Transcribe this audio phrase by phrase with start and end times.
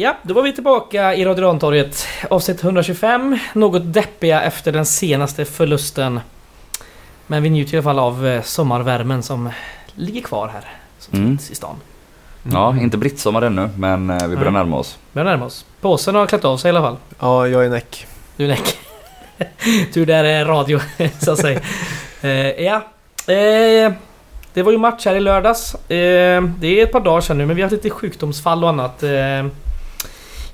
[0.00, 2.06] Ja, då var vi tillbaka i Radio Rantorget.
[2.30, 3.38] Avsnitt 125.
[3.52, 6.20] Något deppiga efter den senaste förlusten.
[7.26, 9.50] Men vi njuter i alla fall av eh, sommarvärmen som
[9.94, 10.64] ligger kvar här.
[10.98, 11.38] Så Mm.
[11.50, 11.76] i stan.
[12.52, 14.62] Ja, inte brittsommar ännu men eh, vi börjar Nej.
[14.62, 14.98] närma oss.
[15.12, 15.64] Vi närmar oss.
[15.80, 16.96] Påsen har klätt av sig i alla fall.
[17.20, 18.06] Ja, jag är näck.
[18.36, 18.78] Du Näck.
[19.94, 20.80] Tur det är radio,
[21.18, 21.60] så att säga.
[22.22, 22.76] Eh, ja.
[23.34, 23.92] Eh,
[24.54, 25.74] det var ju match här i lördags.
[25.74, 28.70] Eh, det är ett par dagar sedan nu, men vi har haft lite sjukdomsfall och
[28.70, 29.02] annat.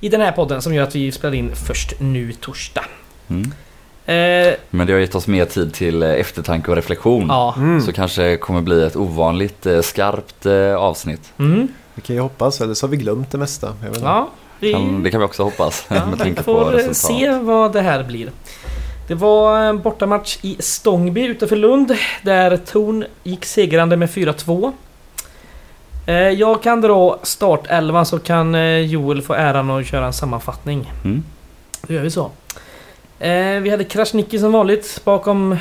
[0.04, 2.84] I den här podden som gör att vi spelar in först nu torsdag.
[3.28, 3.52] Mm.
[4.06, 7.26] Eh, Men det har gett oss mer tid till eh, eftertanke och reflektion.
[7.28, 7.54] ja.
[7.56, 7.80] Mm.
[7.80, 10.46] Så kanske kommer bli ett ovanligt eh, skarpt
[10.78, 11.32] avsnitt.
[11.38, 13.66] Mm, Vi kan ju hoppas, eller så har vi glömt det mesta.
[13.80, 14.08] Jag vet inte.
[14.08, 14.28] ja.
[14.58, 18.30] Vi, Kan, det kan vi också hoppas ja, vi får se vad det här blir.
[19.08, 24.72] Det var en bortamatch i Stångby utanför Lund där Torn gick segrande med 4-2.
[26.06, 30.92] Eh, Jag kan dra startelvan så kan eh, Joel få äran att köra en sammanfattning.
[31.04, 31.22] Mm.
[31.82, 32.30] Då gör vi så.
[33.18, 35.56] Eh, Vi hade Krasniqi som vanligt bakom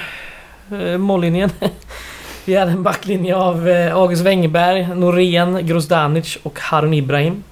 [0.98, 1.50] mållinjen.
[2.46, 7.44] Vi hade en backlinje av August Wengberg, Norén, Grozdanic och Harun Ibrahim.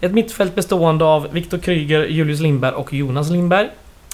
[0.00, 3.68] Ett mittfält bestående av Viktor Kryger, Julius Lindberg och Jonas Lindberg.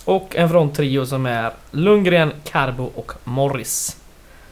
[0.04, 3.96] Och en fronttrio som är Lundgren, Carbo och Morris.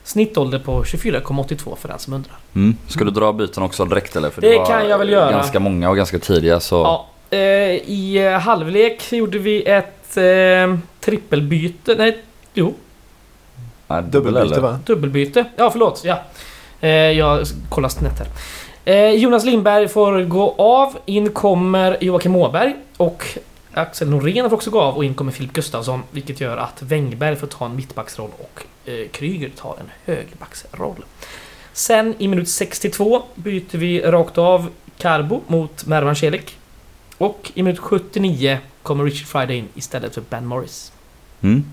[0.04, 2.36] Snittålder på 24,82 för den som undrar.
[2.54, 2.76] Mm.
[2.86, 4.30] Ska du dra byten också direkt eller?
[4.30, 5.32] För Det var kan jag väl göra.
[5.32, 6.76] Ganska många och ganska tidiga så...
[6.76, 11.94] Ja, eh, I eh, halvlek gjorde vi ett eh, trippelbyte.
[11.94, 12.22] Nej,
[12.54, 12.74] jo.
[13.86, 14.60] Nej, Dubbelbyte eller?
[14.60, 14.78] va?
[14.86, 15.44] Dubbelbyte.
[15.56, 16.02] Ja, förlåt.
[16.04, 16.18] Ja.
[17.10, 19.12] Jag kollar snett här.
[19.12, 20.98] Jonas Lindberg får gå av.
[21.06, 22.76] In kommer Joakim Åberg.
[22.96, 23.24] Och
[23.74, 24.96] Axel Norén får också gå av.
[24.96, 26.02] Och in kommer Filip Gustafsson.
[26.10, 28.62] Vilket gör att Wengberg får ta en mittbacksroll och
[29.12, 31.04] Kryger tar en högerbacksroll.
[31.72, 34.68] Sen i minut 62 byter vi rakt av
[34.98, 36.56] Karbo mot Mervan Celik.
[37.18, 40.92] Och i minut 79 kommer Richard Friday in istället för Ben Morris.
[41.40, 41.64] Mm.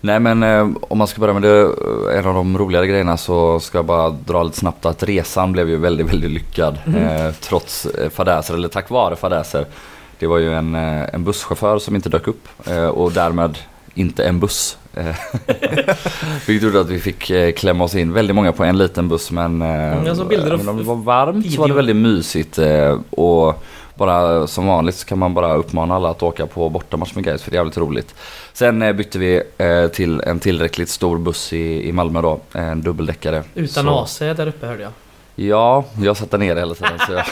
[0.00, 3.16] Nej men eh, om man ska börja med det, eh, en av de roligare grejerna
[3.16, 6.78] så ska jag bara dra lite snabbt att resan blev ju väldigt, väldigt lyckad.
[6.86, 6.96] Mhm.
[6.96, 9.66] Eh, trots eh, fadäser, eller tack vare fadäser.
[10.18, 13.58] Det var ju en, eh, en busschaufför som inte dök upp eh, och därmed
[13.94, 14.78] inte en buss.
[14.94, 15.04] Eh,
[16.46, 19.30] Vilket gjorde att vi fick eh, klämma oss in väldigt många på en liten buss
[19.30, 21.76] men, bilder och även om det var varmt så var det video.
[21.76, 22.58] väldigt mysigt.
[23.10, 23.64] Och
[23.94, 27.42] bara som vanligt så kan man bara uppmana alla att åka på bortamatch med Gais
[27.42, 28.14] för det är jävligt roligt.
[28.52, 29.42] Sen bytte vi
[29.92, 33.42] till en tillräckligt stor buss i, i Malmö då, en dubbeldäckare.
[33.54, 34.92] Utan så, AC där uppe hörde jag.
[35.34, 36.98] Ja, jag satt där nere hela tiden.
[37.06, 37.24] Så, jag,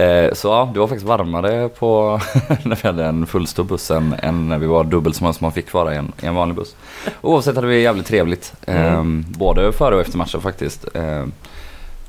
[0.00, 2.20] eh, så ja, det var faktiskt varmare på
[2.64, 5.44] när vi hade en fullstor buss än, än när vi var dubbelt så många som
[5.44, 6.76] man fick vara i en, i en vanlig buss.
[7.20, 8.52] Oavsett hade vi jävligt trevligt.
[8.66, 9.24] Eh, Mm.
[9.28, 10.84] Både före och efter matchen faktiskt.
[10.94, 11.24] Eh,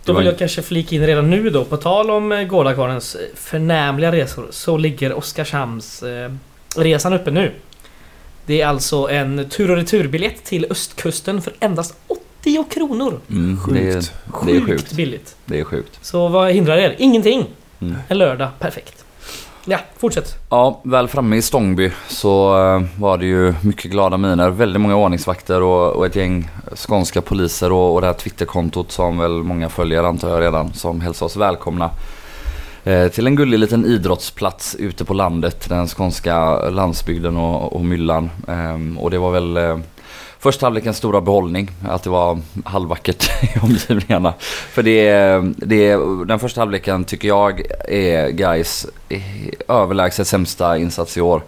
[0.06, 1.66] Då vill jag kanske flika in redan nu då.
[1.66, 6.32] På tal om eh, Gårdakvarnens eh, förnämliga resor så ligger Oskarshamns eh,
[6.76, 7.52] resan uppe nu.
[8.46, 11.96] Det är alltså en tur och returbiljett till östkusten för endast
[12.42, 13.20] 80 kronor.
[13.30, 14.12] Mm, det, är, Sjukt.
[14.46, 14.94] det är Sjukt sjukt.
[14.94, 15.36] billigt.
[15.46, 16.00] Det är sjukt.
[16.02, 16.96] Så vad hindrar er?
[16.98, 17.46] Ingenting.
[17.81, 17.95] Mm.
[18.07, 19.06] En lördag, perfekt.
[19.66, 20.35] Ja, fortsätt.
[20.50, 24.50] Ja, väl framme i Stångby så eh, var det ju mycket glada miner.
[24.50, 29.17] Väldigt många ordningsvakter och, och ett gäng skånska poliser och, och det här Twitterkontot som
[29.17, 31.90] väl många följer antar jag redan som hälsar oss välkomna.
[32.84, 38.29] Eh, till en gullig liten idrottsplats ute på landet, den skånska landsbygden och, och myllan.
[38.47, 39.78] Ehm, och det var väl eh,
[40.40, 44.34] Första halvlekens stora behållning, att det var halvvackert i omgivningarna.
[44.72, 45.12] För det,
[45.58, 45.96] det,
[46.28, 49.22] den första halvleken tycker jag är guys eh,
[49.68, 51.44] överlägset sämsta insats i år.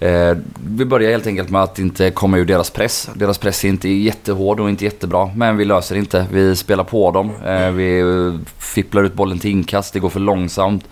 [0.00, 0.36] Eh,
[0.66, 3.10] vi börjar helt enkelt med att inte komma ur deras press.
[3.14, 6.26] Deras press är inte jättehård och inte jättebra, men vi löser inte.
[6.32, 10.88] Vi spelar på dem, eh, vi fipplar ut bollen till inkast, det går för långsamt.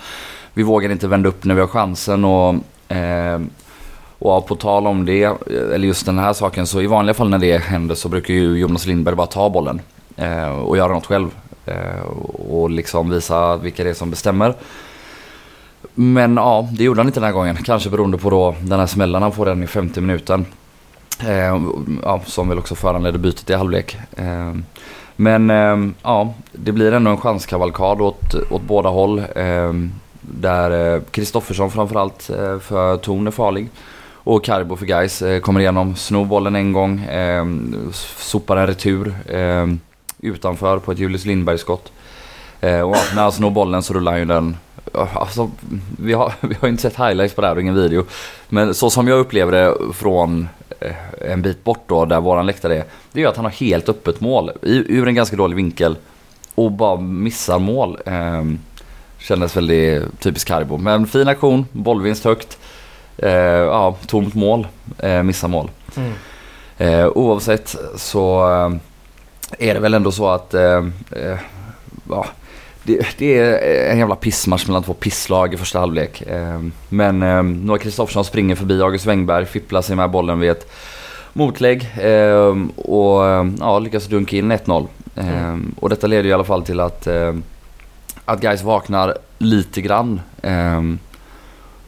[0.54, 2.54] Vi vågar inte vända upp när vi har chansen och
[2.96, 3.40] eh,
[4.20, 7.28] och på tal om det, eh, eller just den här saken, så i vanliga fall
[7.28, 9.80] när det händer så brukar ju Jonas Lindberg bara ta bollen
[10.16, 11.28] eh, och göra något själv.
[11.66, 12.02] Eh,
[12.50, 14.54] och liksom visa vilka det är som bestämmer.
[15.94, 17.56] Men ja, det gjorde han inte den här gången.
[17.56, 20.46] Kanske beroende på då den här smällen han får den i 50 minuten.
[21.22, 21.60] Eh,
[22.02, 23.98] ja, som väl också föranledde bytet i halvlek.
[24.16, 24.54] Eh,
[25.16, 29.22] men eh, ja, det blir ändå en chanskavalkad åt, åt båda håll.
[30.20, 32.22] Där Kristoffersson framförallt
[32.60, 33.68] för Torn är farlig.
[34.24, 37.44] Och Carbo för guys eh, kommer igenom, snor bollen en gång, eh,
[37.92, 39.66] sopar en retur eh,
[40.18, 41.92] utanför på ett Julius Lindberg-skott.
[42.60, 44.56] Eh, och när han snor bollen så rullar han ju den
[44.94, 45.50] eh, Alltså,
[45.98, 48.04] vi, har, vi har inte sett highlights på det här och ingen video.
[48.48, 50.48] Men så som jag upplever det från
[50.80, 50.92] eh,
[51.32, 52.84] en bit bort då där våran läktare är.
[53.12, 55.96] Det är ju att han har helt öppet mål i, ur en ganska dålig vinkel.
[56.54, 57.98] Och bara missar mål.
[58.06, 58.44] Eh,
[59.18, 60.76] kändes väldigt typiskt Karibo.
[60.76, 62.58] Men fin aktion, bollvinst högt.
[63.22, 64.66] Eh, ja, tomt mål,
[64.98, 65.70] eh, missa mål.
[65.96, 66.12] Mm.
[66.78, 71.38] Eh, oavsett så eh, är det väl ändå så att eh, eh,
[72.10, 72.26] ja,
[72.82, 76.22] det, det är en jävla pissmatch mellan två pisslag i första halvlek.
[76.88, 80.70] Men eh, Noah Kristoffersson springer förbi August Wengberg, fipplar sig med bollen vid ett
[81.32, 81.90] motlägg
[82.76, 83.22] och
[83.60, 84.86] ja, lyckas dunka in 1-0.
[85.16, 87.08] Eh, och detta leder i alla fall till att,
[88.24, 90.20] att guys vaknar lite grann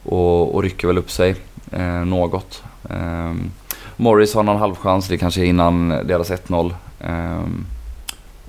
[0.05, 1.35] och, och rycker väl upp sig
[1.71, 2.63] eh, något.
[2.89, 3.33] Eh,
[3.97, 6.73] Morris har någon halvchans, det kanske är innan deras 1-0.
[7.01, 7.65] Ehm,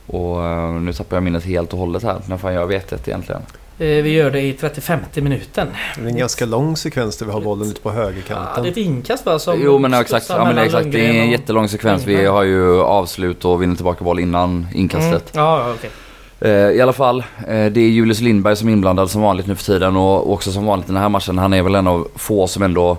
[0.06, 2.20] och eh, nu tappar jag minnet helt och hållet här.
[2.26, 3.42] När fan jag vet det egentligen?
[3.78, 5.68] Eh, Vi gör det i 35 minuten.
[5.96, 8.04] Det är en ganska lång sekvens där vi har bollen ute på Ja, det är
[8.04, 8.64] högerkanten.
[8.66, 9.38] ett inkast va?
[9.38, 10.92] Som jo men ja, exakt, ja, men exakt.
[10.92, 12.06] Det är en jättelång sekvens.
[12.06, 15.34] Vi har ju avslut och vinner tillbaka boll innan inkastet.
[15.34, 15.46] Mm.
[15.46, 15.90] Ja, ja, okej.
[15.90, 16.03] Eh,
[16.48, 17.18] I alla fall,
[17.48, 20.52] eh, det är Julius Lindberg som är inblandad som vanligt nu för tiden och också
[20.52, 21.38] som vanligt i den här matchen.
[21.38, 22.98] Han är väl en av få som ändå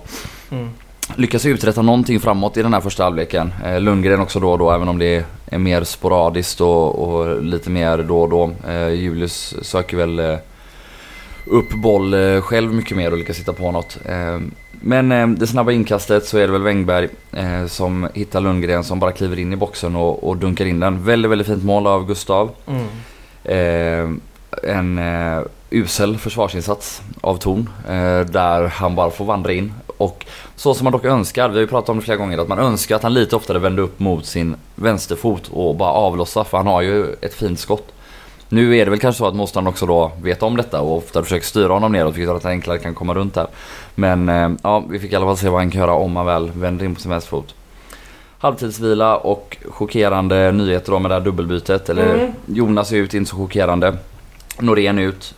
[0.52, 0.70] Mm.
[1.16, 3.54] lyckas uträtta någonting framåt i den här första halvleken.
[3.66, 7.70] Eh, Lundgren också då och då, även om det är mer sporadiskt och, och lite
[7.70, 8.52] mer då och då.
[8.68, 10.38] Eh, Julius söker väl eh,
[11.46, 13.98] upp boll eh, själv mycket mer och lyckas hitta på något.
[14.06, 14.40] Eh,
[14.72, 19.00] men eh, det snabba inkastet så är det väl Wengberg eh, som hittar Lundgren som
[19.00, 21.04] bara kliver in i boxen och, och dunkar in den.
[21.04, 22.50] Väldigt, väldigt fint mål av Gustav.
[22.68, 22.86] Mm.
[23.46, 24.10] Eh,
[24.64, 29.74] en eh, usel försvarsinsats av Torn eh, där han bara får vandra in.
[29.98, 30.26] Och
[30.56, 32.60] så som man dock önskar, vi har ju pratat om det flera gånger, att man
[32.60, 36.68] önskar att han lite oftare vände upp mot sin vänsterfot och bara avlossa för han
[36.68, 37.92] har ju ett fint skott.
[38.50, 41.24] Nu är det väl kanske så att motståndaren också då vet om detta och ofta
[41.24, 43.48] försöker styra honom neråt vilket gör att han enklare kan komma runt där.
[43.96, 46.26] Men eh, ja, vi fick i alla fall se vad han kan göra om han
[46.26, 47.56] väl vänder in på sin vänsterfot.
[48.50, 51.90] Halvtidsvila och chockerande nyheter med det här dubbelbytet.
[51.90, 52.32] Eller Mm.
[52.46, 53.98] Jonas är ut, inte så chockerande.
[54.60, 55.34] Norén ut.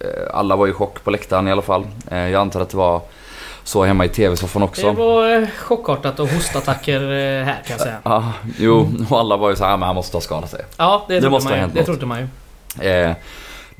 [0.00, 1.86] Eh, Alla var i chock på läktaren i alla fall.
[2.10, 3.00] Eh, Jag antar att det var
[3.64, 4.92] så hemma i tv-soffan Det också.
[4.92, 7.00] var eh, chockartat och hostattacker
[7.44, 7.96] här kan jag säga.
[8.02, 10.64] Ja, jo, och alla var ju så här, men han måste ha skadat sig.
[10.76, 11.60] Ja, det, trodde måste ha man ju.
[11.60, 11.86] hänt Det något.
[11.86, 12.18] trodde man
[12.80, 12.88] ju.
[12.88, 13.12] Eh,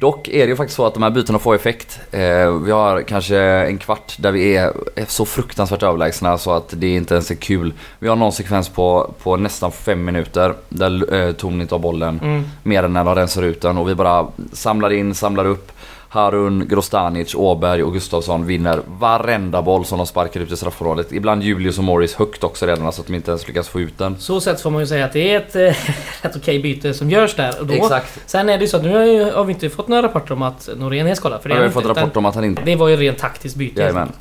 [0.02, 2.00] dock är det ju faktiskt så att de här bytena får effekt.
[2.10, 4.72] Eh, vi har kanske en kvart där vi är,
[5.06, 7.72] så fruktansvärt överlägsna så att det inte ens är kul.
[7.98, 12.20] Vi har någon sekvens på, på nästan fem minuter där eh, Torn inte har bollen.
[12.22, 12.44] Mm.
[12.62, 15.72] mer än när de rensar ut den och vi bara samlar in, samlar upp.
[16.12, 21.12] Harun, Grostanic, Åberg och Gustafsson vinner varenda boll som de sparkar ut i straffområdet.
[21.12, 23.98] Ibland Julius och Morris högt också redan så att de inte ens lyckas få ut
[23.98, 24.18] den.
[24.18, 25.90] Så sätt får man ju säga att det är ett eh,
[26.22, 27.60] rätt okej byte som görs där.
[27.60, 28.20] Och då, Exakt.
[28.26, 30.68] Sen är det ju så att nu har, vi inte fått några rapporter om att
[30.76, 31.42] Norén är skadad.
[31.42, 32.62] För det Jag är har fått inte, rapport om att han inte...
[32.62, 33.80] Det var ju rent taktiskt byte.
[33.80, 34.12] Jajamän.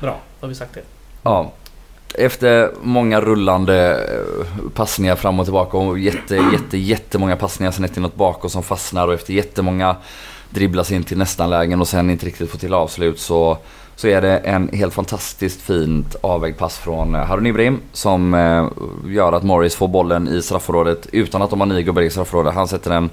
[0.00, 0.82] Bra, då har vi sagt det.
[1.22, 1.52] Ja.
[2.14, 7.96] Efter många rullande eh, passningar fram och tillbaka och jätte, jätte, jättemånga passningar sen ett
[7.96, 9.96] inåt bak och som fastnar och efter jättemånga
[10.50, 13.58] dribblas in till nästan lägen och sen inte riktigt får till avslut så,
[13.96, 18.66] så är det en helt fantastiskt fint avvägd pass från eh, Harun Ibrahim som eh,
[19.12, 22.54] gör att Morris får bollen i straffområdet utan att de har nio gubbar i straffområdet.
[22.54, 23.10] Han sätter den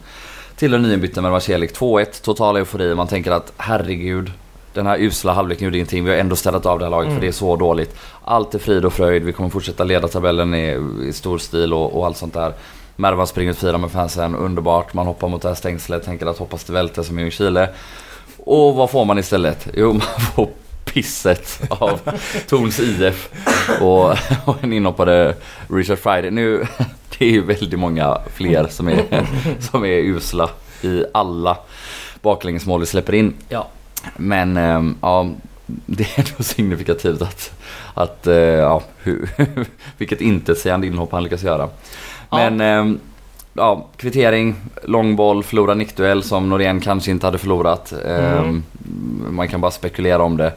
[0.55, 2.95] till den nyinbytte med Marcelik 2-1, total eufori.
[2.95, 4.31] Man tänker att herregud,
[4.73, 6.03] den här usla halvleken gjorde ingenting.
[6.03, 7.15] Vi har ändå städat av det här laget Mm.
[7.15, 7.95] för det är så dåligt.
[8.23, 9.23] Allt är frid och fröjd.
[9.23, 10.79] Vi kommer fortsätta leda tabellen i,
[11.09, 12.53] i stor stil och, och allt sånt där.
[12.95, 14.93] Mervan springer ut firar med fansen, underbart.
[14.93, 17.69] Man hoppar mot det här stängslet, tänker att hoppas det välter som i Chile.
[18.37, 19.67] Och vad får man istället?
[19.73, 20.01] Jo, man
[20.35, 20.49] får
[20.85, 21.99] pisset av
[22.47, 23.29] Torns IF
[23.81, 25.35] och, och en inhoppade
[25.69, 26.31] Richard Friday.
[26.31, 26.67] Nu,
[27.17, 29.27] det är ju väldigt många fler som är,
[29.59, 30.49] som är usla
[30.81, 31.57] i alla
[32.21, 33.33] baklängesmål vi släpper in.
[33.49, 33.67] Ja.
[34.15, 35.29] Men ehm, ja,
[35.65, 37.51] det är ändå signifikativt att,
[37.93, 39.29] att eh, ja, hur,
[39.97, 41.69] vilket intetsägande inhopp han lyckas göra.
[42.31, 42.99] Men ehm,
[43.53, 47.93] ja, kvittering, långboll, förlora nickduell som Norén kanske inte hade förlorat.
[48.05, 49.35] Ehm, Mm.
[49.35, 50.53] Man kan bara spekulera om det.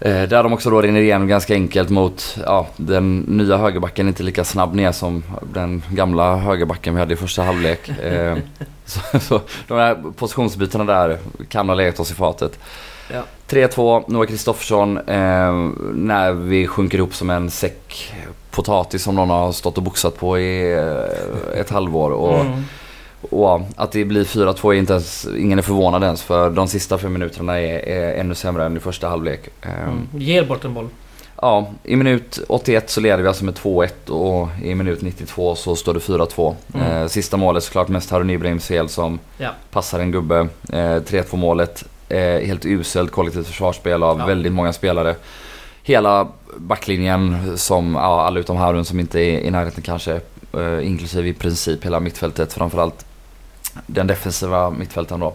[0.00, 4.22] Eh, där de också då rinner igenom ganska enkelt mot ja, den nya högerbacken inte
[4.22, 7.90] lika snabb ner som den gamla högerbacken vi hade i första halvlek.
[8.02, 8.36] Eh,
[8.84, 12.58] så, så de här positionsbytena där kan ha legat oss i fatet.
[13.12, 13.22] Ja.
[13.48, 18.12] 3-2, Noah Kristoffersson eh, när vi sjunker ihop som en säck
[18.50, 22.10] potatis som någon har stått och boxat på i eh, ett halvår.
[22.10, 22.64] Och, Mm.
[23.30, 26.98] och att det blir 4-2 är inte ens, ingen är förvånad ens för de sista
[26.98, 29.40] fem minuterna är, är ännu sämre än i första halvlek.
[29.62, 30.08] Eh, Mm.
[30.16, 30.88] Ger bort en boll.
[31.42, 35.76] Ja, i minut 81 så leder vi alltså med 2-1 och i minut 92 så
[35.76, 36.54] står det 4-2.
[36.74, 36.86] Mm.
[37.02, 39.48] Eh, sista målet såklart mest Harun Ibrahims fel som Ja.
[39.70, 40.48] passar en gubbe.
[40.72, 44.26] Eh, 3-2 målet, eh, helt uselt kollektivt försvarsspel av Ja.
[44.26, 45.14] väldigt många spelare.
[45.82, 50.20] Hela backlinjen som, ja, alla utom Harun som inte är i närheten kanske.
[50.52, 53.06] Eh, inklusive i princip hela mittfältet framförallt
[53.86, 55.34] den defensiva mittfältaren då.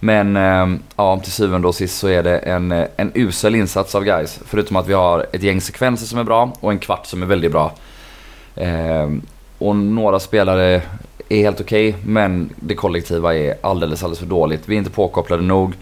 [0.00, 3.94] Men eh, ja, till syvende och sist så är det en, eh, en usel insats
[3.94, 4.40] av guys.
[4.46, 7.26] Förutom att vi har ett gäng sekvenser som är bra och en kvart som är
[7.26, 7.72] väldigt bra.
[8.54, 9.10] Eh,
[9.58, 10.82] och några spelare
[11.28, 14.62] är helt okej, okay, men det kollektiva är alldeles, alldeles för dåligt.
[14.68, 15.72] Vi är inte påkopplade nog.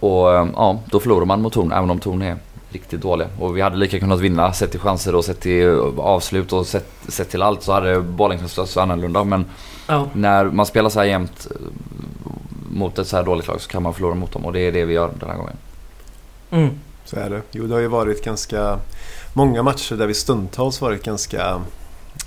[0.00, 2.36] Och eh, ja, då förlorar man mot Torn, även om Torn är
[2.76, 3.28] riktigt dåliga.
[3.38, 5.68] Och vi hade lika kunnat vinna sett till chanser och sett till
[5.98, 9.24] avslut och sett, sett till allt så hade bollen kunnat så annorlunda.
[9.24, 9.44] Men
[9.86, 10.08] ja.
[10.12, 11.56] när man spelar så här jämt eh,
[12.70, 14.72] mot ett så här dåligt lag så kan man förlora mot dem och det är
[14.72, 15.56] det vi gör den här gången.
[16.50, 16.70] Mm.
[17.04, 17.42] Så är det.
[17.50, 18.78] Jo, det har ju varit ganska
[19.32, 21.60] många matcher där vi stundtals varit ganska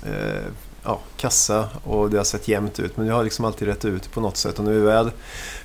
[0.06, 0.44] eh,
[0.84, 2.96] ja, kassa och det har sett jämnt ut.
[2.96, 4.58] Men det har liksom alltid rätt ut på något sätt.
[4.58, 5.10] Och när vi väl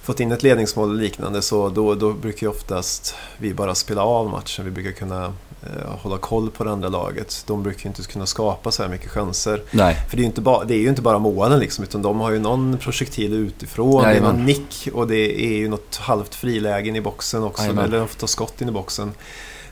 [0.01, 4.29] fått in ett ledningsmål och liknande så då, då brukar oftast vi bara spela av
[4.29, 4.65] matchen.
[4.65, 5.25] Vi brukar kunna
[5.63, 7.43] eh, hålla koll på det andra laget.
[7.48, 9.62] De brukar inte kunna skapa så här mycket chanser.
[9.72, 9.95] Nej.
[10.10, 12.19] För det är ju inte, ba, det är ju inte bara målen liksom, utan de
[12.19, 14.03] har ju någon projektil utifrån.
[14.03, 17.72] Nej, det är någon nick och det är ju något halvt frilägen i boxen också.
[17.72, 19.12] Nej, eller de får ta skott in i boxen.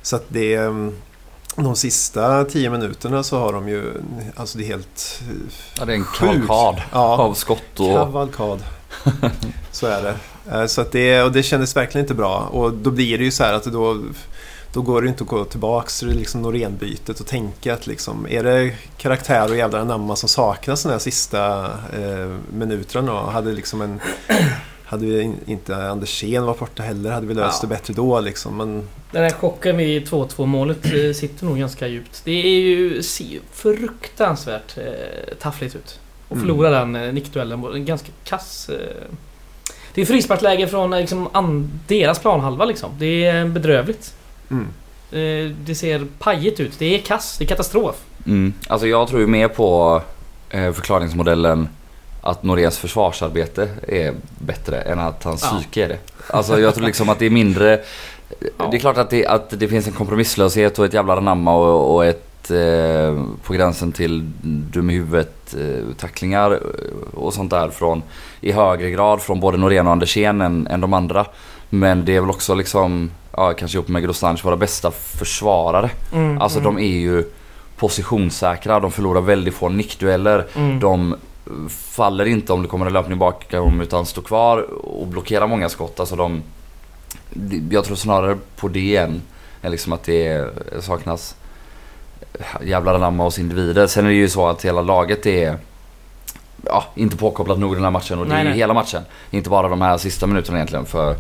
[0.02, 0.92] Så att det är
[1.56, 3.94] de sista tio minuterna så har de ju,
[4.36, 5.22] alltså det är helt
[5.80, 7.94] Ja, det är en kavalkad ja, av skott och...
[7.94, 8.64] Kavalkad.
[9.72, 10.16] så är det.
[10.52, 12.38] Eh, så att det, och det kändes verkligen inte bra.
[12.38, 13.98] Och då blir det ju så här att då,
[14.74, 18.44] då går det inte att gå tillbaks till liksom Norén-bytet och tänka att liksom, är
[18.44, 23.82] det karaktär och jävlar anamma som saknas de här sista eh, minuterna och hade liksom
[23.82, 24.00] en
[24.86, 27.70] hade vi inte Andersén varit borta heller hade vi löst ja.
[27.70, 28.58] det bättre då liksom.
[28.58, 28.88] Men...
[29.12, 32.22] Den här chocken vid 2-2 målet eh, sitter nog ganska djupt.
[32.26, 33.02] Det är ju
[33.52, 36.00] fruktansvärt eh, taffligt ut.
[36.28, 36.94] Och förlora mm.
[36.94, 37.66] den eh, nickduellen.
[37.74, 38.70] En ganska kass...
[38.70, 39.16] Eh...
[39.94, 42.92] Det är frisparksläge från eh, liksom, an, deras planhalva liksom.
[43.00, 44.14] Det är bedrövligt.
[44.52, 44.68] Mm.
[45.12, 46.80] Eh, det ser pajigt ut.
[46.80, 47.36] Det är kass.
[47.38, 47.96] Det är katastrof.
[48.26, 48.54] Mm.
[48.68, 50.02] Alltså jag tror ju mer på
[50.50, 51.68] eh, förklaringsmodellen
[52.24, 55.58] att Noreas försvarsarbete är bättre än att hans ja.
[55.58, 55.98] psyke är det.
[56.28, 57.80] Alltså jag tror liksom att det är mindre...
[58.58, 58.68] Ja.
[58.72, 61.96] Det är klart att det, att det finns en kompromisslöshet och ett jävla anamma och,
[61.96, 66.60] och ett eh, på gränsen till dum i huvudet eh, tacklingar
[67.14, 68.04] och sånt där från
[68.42, 71.26] i högre grad från både Norén och Andersén än, än de andra.
[71.70, 75.90] Men det är väl också liksom, ja kanske ihop med Grossange, våra bästa försvarare.
[76.14, 76.76] Mm, alltså mm.
[76.76, 77.24] de är ju
[77.78, 80.48] positionssäkra, de förlorar väldigt få nickdueller.
[80.56, 80.80] Mm.
[80.80, 81.16] De
[81.70, 86.00] faller inte om det kommer en löpning bakom utan står kvar och blockerar många skott.
[86.00, 86.44] Alltså de,
[87.70, 89.22] jag tror snarare på det än,
[89.62, 91.36] liksom att det saknas
[92.64, 93.88] jävlar anamma hos individer.
[93.88, 95.58] Sen är det ju så att hela laget är
[96.66, 99.04] ja, inte påkopplat nog den här matchen och det nej, är ju hela matchen.
[99.32, 100.86] Inte bara de här sista minuterna egentligen.
[100.86, 101.16] För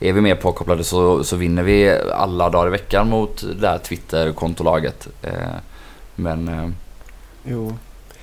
[0.00, 3.78] är vi mer påkopplade så, så vinner vi alla dagar i veckan mot det här
[3.78, 5.08] Twitter-kontolaget.
[5.22, 5.32] Eh,
[6.14, 6.48] men...
[6.48, 6.68] Eh,
[7.44, 7.76] jo.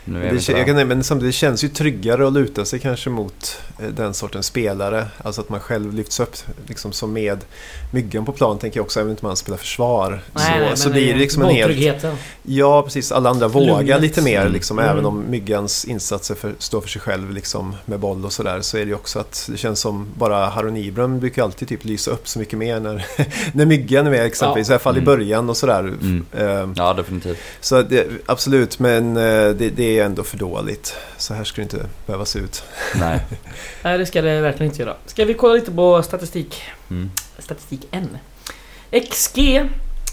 [0.05, 4.13] Det, jag kan, men samtidigt känns ju tryggare att luta sig kanske mot eh, den
[4.13, 5.07] sortens spelare.
[5.23, 6.35] Alltså att man själv lyfts upp
[6.67, 7.45] liksom som med
[7.91, 10.21] myggan på plan tänker jag också, även om man spelar försvar.
[10.33, 12.05] Nej, så nej, så blir det liksom en helt...
[12.43, 13.11] Ja, precis.
[13.11, 14.91] Alla andra vågar lite mer liksom, mm.
[14.91, 18.61] även om myggans insatser för, står för sig själv liksom, med boll och sådär.
[18.61, 21.85] Så är det ju också att det känns som bara Haron Ibram brukar alltid typ
[21.85, 23.05] lysa upp så mycket mer när,
[23.53, 24.67] när myggan är med exempelvis.
[24.69, 24.71] Ja.
[24.71, 25.03] I alla fall mm.
[25.03, 25.79] i början och sådär.
[25.79, 26.25] Mm.
[26.37, 27.37] Uh, ja, definitivt.
[27.61, 30.95] Så det, absolut, men uh, det, det är ändå för dåligt.
[31.17, 32.63] Så här ska det inte behöva se ut.
[32.95, 33.19] Nej.
[33.83, 34.95] Nej, det ska det verkligen inte göra.
[35.05, 36.61] Ska vi kolla lite på statistik?
[36.89, 37.11] Mm.
[37.39, 38.17] Statistik N.
[39.11, 39.55] XG.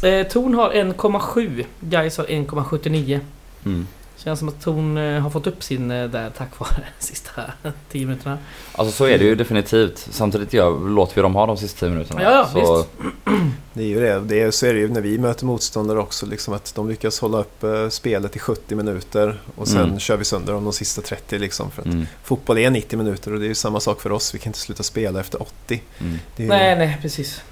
[0.02, 1.64] Eh, Torn har 1,7.
[1.80, 3.20] Gais har 1,79.
[3.64, 3.87] Mm.
[4.24, 7.42] Känns som att Torn eh, har fått upp sin eh, där tack vare de sista
[7.90, 8.38] 10 minuterna.
[8.72, 10.08] Alltså så är det ju definitivt.
[10.10, 12.22] Samtidigt gör, låter vi dem ha de sista 10 minuterna.
[12.22, 12.76] Ja, ja så...
[12.76, 12.88] visst.
[13.72, 14.20] Det är ju det.
[14.20, 16.26] det är, så är det ju när vi möter motståndare också.
[16.26, 19.98] Liksom att de lyckas hålla upp uh, spelet i 70 minuter och sen mm.
[19.98, 21.38] kör vi sönder dem de sista 30.
[21.38, 22.06] Liksom, för att mm.
[22.22, 24.34] Fotboll är 90 minuter och det är ju samma sak för oss.
[24.34, 25.82] Vi kan inte sluta spela efter 80.
[25.98, 26.18] Mm.
[26.36, 26.46] Ju...
[26.46, 27.42] Nej, nej, precis.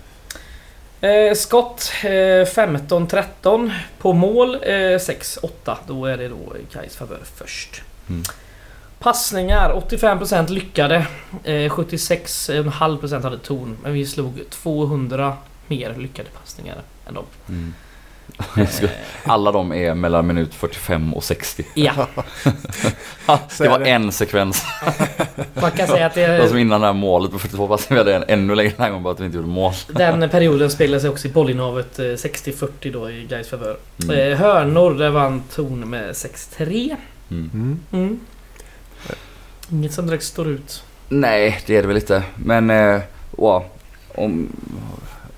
[1.00, 3.73] Eh, skott eh, 15-13.
[3.99, 5.76] På mål eh, 6-8.
[5.87, 7.83] Då är det då Kais favör först.
[8.09, 8.23] Mm.
[8.99, 10.97] Passningar 85% lyckade.
[11.45, 13.76] Eh, 76,5% hade ton.
[13.83, 15.37] Men vi slog 200
[15.67, 17.25] mer lyckade passningar än dem.
[17.49, 17.75] Mm.
[19.25, 21.64] Alla de är mellan minut 45 och 60.
[21.75, 22.06] Ja.
[23.58, 24.64] det var en sekvens.
[25.61, 26.26] Man kan säga att det...
[26.26, 27.87] Det var som innan det här målet på 42 pass.
[27.90, 29.73] Vi hade en ännu längre den här gången bara att vi inte gjorde mål.
[29.87, 33.76] Den perioden speglade sig också i bollinnehavet 60-40 eh, då i Gais favör.
[34.02, 34.32] Mm.
[34.32, 36.97] Eh, hörnor, där vann Torn med 6-3.
[37.30, 37.50] Mm.
[37.54, 37.80] mm.
[37.92, 38.20] Mm.
[39.70, 40.85] Inget som direkt står ut.
[41.08, 42.23] Nej, det är det väl inte.
[42.37, 43.64] Men, eh, wow.
[44.14, 44.49] Om,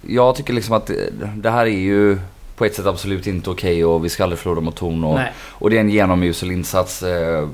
[0.07, 0.91] jag tycker liksom att
[1.35, 2.19] det här är ju
[2.61, 5.05] på ett sätt absolut inte okej okay och vi ska aldrig förlora mot Torn.
[5.05, 7.03] Och, och det är en genomusel insats.
[7.03, 7.49] Eh,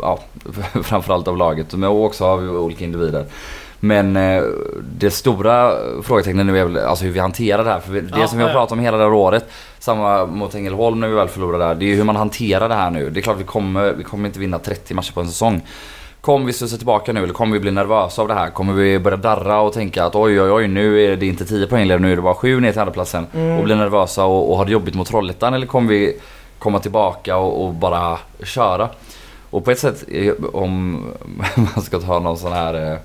[0.00, 0.20] ja,
[0.82, 3.26] framförallt av laget men också av olika individer.
[3.80, 4.42] Men eh,
[4.98, 7.80] det stora frågetecknet nu är väl alltså hur vi hanterar det här.
[7.80, 9.44] För det ja, som vi har pratat om hela det här året,
[9.78, 11.74] samma mot Ängelholm när vi väl förlorade där.
[11.74, 13.10] Det är ju hur man hanterar det här nu.
[13.10, 15.62] Det är klart vi kommer, vi kommer inte vinna 30 matcher på en säsong.
[16.22, 18.50] Kommer vi studsa tillbaka nu eller kommer vi bli nervösa av det här?
[18.50, 21.66] Kommer vi börja darra och tänka att oj oj oj nu är det inte 10
[21.66, 23.26] poäng längre, nu är det bara 7 ner till andraplatsen.
[23.34, 23.58] Mm.
[23.58, 26.20] Och bli nervösa och, och ha det jobbigt mot Trollhättan eller kommer vi
[26.58, 28.88] komma tillbaka och, och, bara köra?
[29.50, 30.04] Och på ett sätt,
[30.52, 30.92] om
[31.74, 32.98] man ska ta någon sån här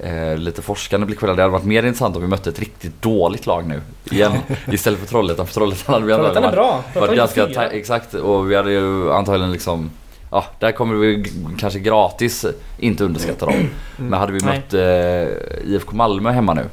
[0.00, 1.34] eh, eh, lite forskande blick på det.
[1.34, 3.80] Det hade varit mer intressant om vi mötte ett riktigt dåligt lag nu.
[4.10, 4.32] Igen.
[4.72, 5.46] istället för Trollhättan.
[5.46, 6.82] För Trollhättan hade vi Trollhättan är bra.
[6.94, 9.90] Varit ganska exakt och vi hade ju antagligen liksom
[10.30, 12.46] Ja, där kommer vi kanske gratis
[12.78, 13.54] inte underskatta dem.
[13.54, 13.70] Mm.
[13.96, 16.64] Men hade vi mött eh, IFK Malmö hemma nu.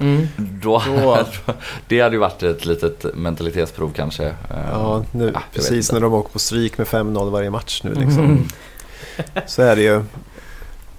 [0.00, 0.28] Mm.
[0.36, 1.18] Då, då.
[1.88, 4.34] det hade ju varit ett litet mentalitetsprov kanske.
[4.72, 8.24] Ja, nu, ah, precis när de åker på stryk med 5-0 varje match nu liksom.
[8.24, 8.44] Mm.
[9.46, 10.04] Så är det ju.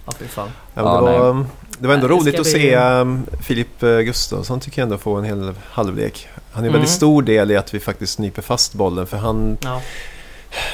[0.06, 0.50] Ja, fy fan.
[0.74, 1.46] Ja, det, var,
[1.79, 5.15] det var ändå nej, roligt att se um, Filip uh, Gustafsson tycker jag ändå få
[5.15, 6.27] en hel halvlek.
[6.51, 6.74] Han är mm.
[6.74, 9.82] väldigt stor del i att vi faktiskt nyper fast bollen för han ja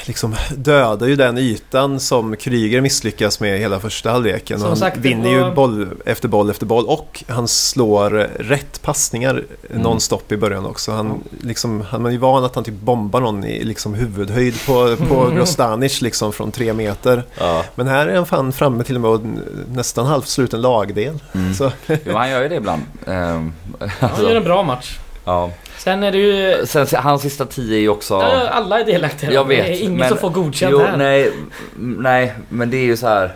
[0.04, 4.62] liksom dödar ju den ytan som Kryger misslyckas med hela första halvleken.
[4.62, 5.48] han sagt, vinner var...
[5.48, 9.82] ju boll efter boll efter boll och han slår rätt passningar mm.
[9.82, 10.92] nonstop i början också.
[10.92, 14.96] Han, liksom, han är ju van att han typ bombar någon i liksom huvudhöjd på,
[14.96, 17.24] på Grostanic liksom från tre meter.
[17.38, 17.64] Ja.
[17.74, 21.18] Men här är han fan framme till och med nästan halvt slut en lagdel.
[21.32, 21.54] Mm.
[21.54, 21.72] Så.
[21.86, 22.82] jo, han gör ju det ibland.
[23.06, 24.98] Han gör en bra match.
[25.24, 25.50] Ja.
[25.78, 26.66] Sen är det ju...
[26.66, 28.14] Sen, hans sista tio är ju också...
[28.14, 29.32] Ja, alla är delaktiga.
[29.32, 29.66] Jag vet.
[29.66, 30.96] Det är ingen men, som får godkänt här.
[30.96, 31.32] Nej,
[31.76, 33.32] nej, men det är ju så här.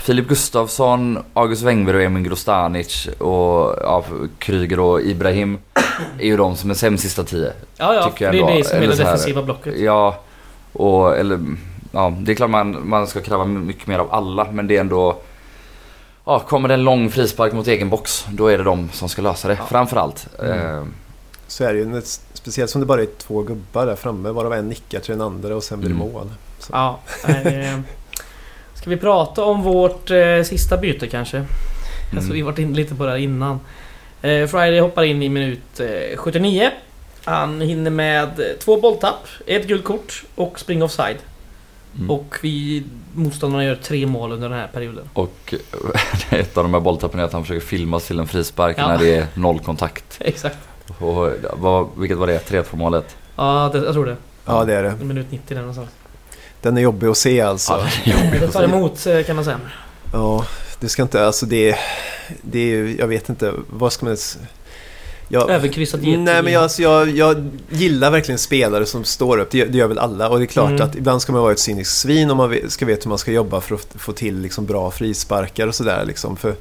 [0.00, 4.04] Filip Gustafsson, August Wengberg och Emin Grostanic och ja,
[4.38, 5.58] Kryger och Ibrahim
[6.18, 7.52] är ju de som är sämst sista tio.
[7.76, 9.78] Ja, ja, tycker det är det som är det defensiva blocket.
[9.78, 10.20] Ja,
[10.72, 11.38] och eller...
[11.92, 14.80] Ja, det är klart man, man ska kräva mycket mer av alla men det är
[14.80, 15.16] ändå
[16.28, 19.22] ja, kommer det en lång frispark mot egen box, då är det de som ska
[19.22, 19.54] lösa det.
[19.54, 19.66] Ja.
[19.66, 20.28] Framförallt.
[20.38, 20.76] Mm.
[20.78, 20.84] Eh.
[21.46, 22.02] Så är det ju.
[22.32, 25.56] Speciellt som det bara är två gubbar där framme, varav en nickar till den andra
[25.56, 26.12] och sen blir det mm.
[26.12, 26.30] mål.
[26.58, 26.72] Så.
[26.72, 27.80] Ja, eh,
[28.74, 31.36] ska vi prata om vårt eh, sista byte kanske?
[31.36, 31.48] Mm.
[32.16, 33.60] Alltså, vi varit inne lite på det här innan.
[34.22, 36.70] Eh, Friday hoppar in i minut eh, 79.
[37.24, 41.16] Han hinner med två bolltapp, ett gult kort och spring offside.
[41.96, 42.10] Mm.
[42.10, 45.04] Och vi motståndarna gör tre mål under den här perioden.
[45.12, 45.54] Och
[46.30, 48.88] ett av de här bolltappen är att han försöker filmas till en frispark ja.
[48.88, 50.04] när det är noll kontakt.
[50.20, 50.58] Exakt.
[50.98, 52.50] Och vad, vilket var det?
[52.50, 53.16] 3-2 målet?
[53.36, 54.16] Ja, det, jag tror det.
[54.44, 55.04] Ja, det är det.
[55.04, 55.88] Minut 90 där någonstans.
[56.62, 57.84] Den är jobbig att se alltså.
[58.04, 59.60] Ja, det är tar emot eh, kan man säga.
[60.12, 60.44] Ja,
[60.80, 61.76] det ska inte, alltså det,
[62.42, 64.16] det är jag vet inte, vad ska man
[65.28, 69.64] jag, Överkryssat Nej men jag, alltså, jag, jag gillar verkligen spelare som står upp, det,
[69.64, 70.28] det gör väl alla.
[70.28, 70.82] Och det är klart mm.
[70.82, 73.32] att ibland ska man vara ett cyniskt svin om man ska veta hur man ska
[73.32, 76.04] jobba för att få till liksom, bra frisparkar och sådär.
[76.06, 76.36] Liksom.
[76.36, 76.54] För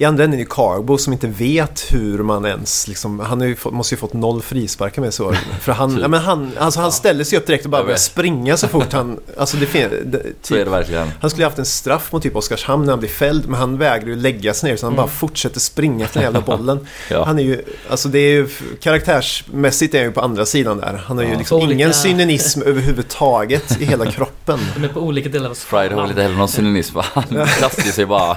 [0.00, 2.88] i andra änden är det Carbo som inte vet hur man ens...
[2.88, 5.34] Liksom, han ju fått, måste ju fått noll frisparkar med så.
[5.60, 6.00] För han, typ.
[6.00, 8.92] ja, men han, alltså, han ställer sig upp direkt och bara börjar springa så fort
[8.92, 9.20] han...
[9.38, 11.10] Alltså det, det, typ, så är det verkligen.
[11.20, 13.48] Han skulle haft en straff mot typ Oskarshamn när han blir fälld.
[13.48, 15.04] Men han vägrar ju lägga sig ner så han mm.
[15.04, 16.86] bara fortsätter springa efter den jävla bollen.
[17.08, 17.24] ja.
[17.24, 17.64] Han är ju...
[17.90, 18.48] Alltså det är ju...
[18.80, 21.02] Karaktärsmässigt är han ju på andra sidan där.
[21.06, 21.30] Han har ja.
[21.30, 21.72] ju liksom olika...
[21.72, 24.58] ingen synonism överhuvudtaget i hela kroppen.
[24.74, 26.98] De är på olika delar av Friday har väl inte heller någon synonism.
[27.12, 27.24] Han
[27.60, 28.36] kastar sig bara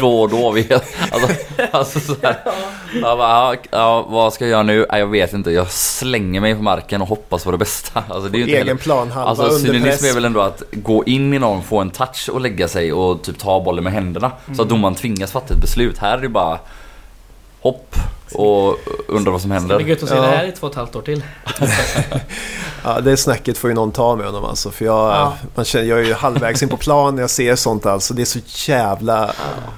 [0.00, 1.28] då och då vi alltså,
[1.72, 2.36] alltså så här,
[2.94, 4.86] jag bara, ja, vad ska jag göra nu?
[4.90, 5.50] jag vet inte.
[5.50, 8.04] Jag slänger mig på marken och hoppas på det bästa.
[8.08, 11.04] Alltså, det är ju inte egen heller, plan, alltså, Cynism är väl ändå att gå
[11.04, 14.26] in i någon, få en touch och lägga sig och typ ta bollen med händerna.
[14.26, 14.56] Mm.
[14.56, 14.68] Så att mm.
[14.68, 15.98] domaren tvingas fatta ett beslut.
[15.98, 16.58] Här är det bara
[17.60, 17.96] hopp
[18.34, 18.78] och
[19.08, 19.78] undra vad som händer.
[19.78, 20.22] Det blir gött att se ja.
[20.22, 21.22] det här i två och ett halvt år till.
[22.84, 24.70] ja, det snacket får ju någon ta med honom alltså.
[24.70, 25.36] För jag, ja.
[25.54, 28.14] man känner, jag är ju halvvägs in på plan när jag ser sånt alltså.
[28.14, 28.38] Det är så
[28.70, 29.26] jävla...
[29.26, 29.72] Ja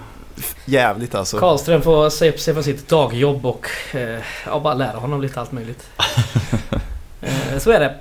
[0.65, 1.39] jävligt alltså.
[1.39, 5.41] Karlström får se upp sig för sitt dagjobb och eh, ja, bara lära honom lite
[5.41, 5.89] allt möjligt.
[7.21, 7.95] eh, så är det.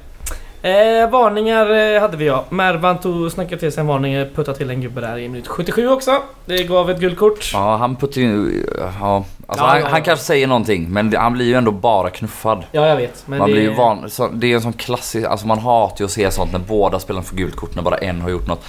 [0.65, 2.43] Eh, varningar eh, hade vi ja.
[2.49, 5.47] Mervan tog, snackade till sig en varning, eh, puttade till en gubbe där i minut
[5.47, 6.11] 77 också.
[6.45, 7.49] Det gav ett guldkort.
[7.53, 8.65] Ja, han puttade ju...
[8.99, 12.09] Ja, alltså ja, han, ja, han kanske säger någonting men han blir ju ändå bara
[12.09, 12.63] knuffad.
[12.71, 13.27] Ja, jag vet.
[13.27, 13.45] man det...
[13.45, 15.27] blir ju van, så, det är en sån klassisk...
[15.27, 17.97] Alltså man hatar ju att se sånt när båda spelarna får gult kort när bara
[17.97, 18.65] en har gjort något.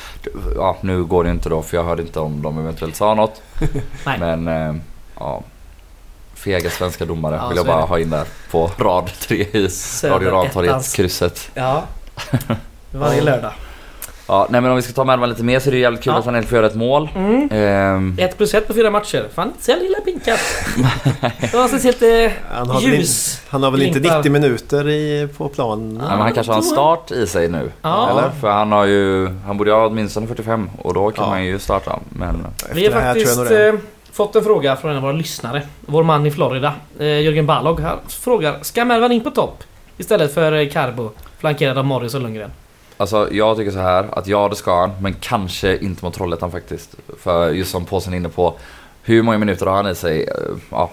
[0.56, 3.42] Ja, nu går det inte då för jag hörde inte om de eventuellt sa något.
[4.06, 4.18] Nej.
[4.18, 4.48] Men...
[4.48, 4.74] Eh,
[5.18, 5.42] ja
[6.36, 9.68] fega svenska domare ja, vill jag bara ha in där på rad tre i
[10.04, 11.50] Radio Rantorget-krysset.
[11.54, 11.82] Ja,
[12.90, 13.52] varje lördag.
[14.28, 16.12] Ja, nej men om vi ska ta med lite mer så är det jävligt kul
[16.12, 16.18] ja.
[16.18, 17.10] att han får göra ett mål.
[17.14, 17.48] Mm.
[17.52, 18.16] Ehm.
[18.18, 19.28] Ett plus ett på fyra matcher.
[19.34, 20.40] Fan inte så lilla pinkat.
[21.40, 23.34] det var speciellt eh, han har ljus.
[23.34, 25.98] Väl, han har väl inte 90 minuter i, på planen?
[26.02, 27.70] Ja, men han kanske har en start i sig nu.
[27.82, 28.10] Ja.
[28.10, 28.30] Eller?
[28.40, 29.28] För han har ju...
[29.46, 31.30] Han borde ha åtminstone 45 och då kan ja.
[31.30, 31.98] man ju starta.
[32.08, 32.46] Men...
[32.74, 33.40] Vi har faktiskt
[34.16, 35.62] fått en fråga från en av våra lyssnare.
[35.80, 39.64] Vår man i Florida, eh, Jörgen Balog, här frågar Ska Mervan in på topp?
[39.96, 42.50] Istället för eh, Carbo, flankerad av Morris och Lundgren.
[42.96, 46.50] Alltså jag tycker så här att ja det ska han, men kanske inte mot Trollhättan
[46.50, 46.94] faktiskt.
[47.18, 48.54] För just som påsen är inne på,
[49.02, 50.28] hur många minuter har han i sig?
[50.70, 50.90] Ja,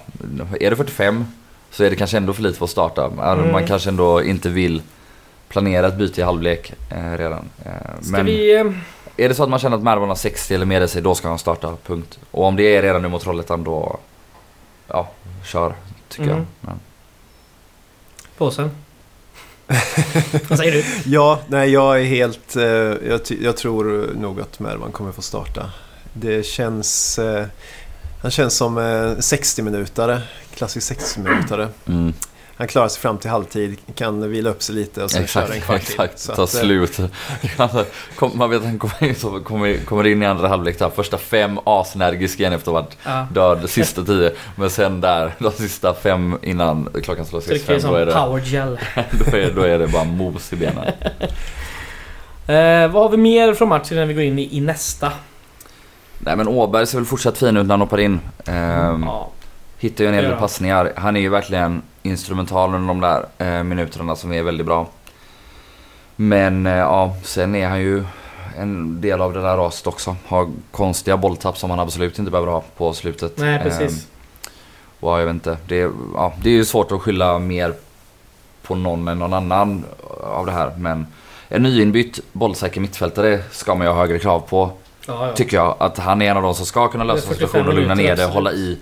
[0.60, 1.26] är det 45
[1.72, 3.06] så är det kanske ändå för lite för att starta.
[3.06, 3.52] Mm.
[3.52, 4.82] Man kanske ändå inte vill
[5.50, 7.50] planera ett byte i halvlek eh, redan.
[7.66, 7.72] Eh,
[8.12, 8.66] men vi, eh...
[9.18, 11.16] är det så att man känner att Mervan har 60 eller mer i sig, då
[11.16, 11.78] ska han starta.
[11.86, 12.20] Punkt.
[12.32, 14.00] Och om det är redan nu mot Trollhättan, då...
[14.88, 15.10] Ja,
[15.46, 15.76] kör.
[16.10, 16.36] Tycker mm.
[16.36, 16.46] jag.
[16.62, 16.80] Men.
[18.38, 18.72] Påsen?
[20.50, 20.84] Vad säger du?
[21.06, 22.56] ja, nej jag är helt...
[22.56, 25.72] Eh, jag, jag, tror nog att Mervan kommer få starta.
[26.14, 27.20] Det känns...
[27.20, 27.46] Eh,
[28.22, 30.22] han känns som eh, 60-minutare.
[30.56, 31.68] Klassisk 60-minutare.
[31.86, 32.14] Mm
[32.56, 35.56] han klarar sig fram till halvtid, kan vila upp sig lite och sen exakt, köra
[35.56, 37.00] en kvart Exakt, så ta att, eh, slut.
[38.34, 38.80] man vet att han
[39.44, 42.82] kommer in, kommer in i andra halvlek där, första fem asenergiska igen efter att ha
[42.82, 43.28] varit ja.
[43.34, 44.32] död sista tio.
[44.56, 48.14] Men sen där, de sista fem innan klockan slår sex fem, då är det...
[48.14, 48.80] Power gel.
[49.12, 50.86] då, är, då är det bara mos i benen.
[52.48, 55.12] eh, vad har vi mer från matchen innan vi går in i, i nästa?
[56.20, 58.20] Nej men Åberg ser väl fortsatt fin ut när han hoppar in.
[58.46, 59.30] Eh, mm, ja.
[59.78, 60.94] Hittar ju en hel del passningar.
[60.96, 64.88] Han är ju verkligen instrumental under de där eh, minuterna som är väldigt bra.
[66.16, 68.04] Men eh, ja, sen är han ju
[68.58, 70.16] en del av det där raset också.
[70.28, 73.38] Har konstiga bolltapp som han absolut inte behöver ha på slutet.
[73.38, 74.04] Nej, precis.
[74.04, 74.10] Eh,
[75.00, 75.58] och jag vet inte.
[75.68, 77.74] Det, är, ja, det är ju svårt att skylla mer
[78.62, 79.86] på någon än någon annan
[80.22, 80.72] av det här.
[80.78, 81.08] Men
[81.48, 84.72] en nyinbytt bollsäker mittfältare ska man ju ha högre krav på.
[85.08, 85.34] Ja, ja.
[85.34, 85.76] Tycker jag.
[85.80, 88.26] Att han är en av de som ska kunna lösa situationer och lugna ner det,
[88.26, 88.78] hålla i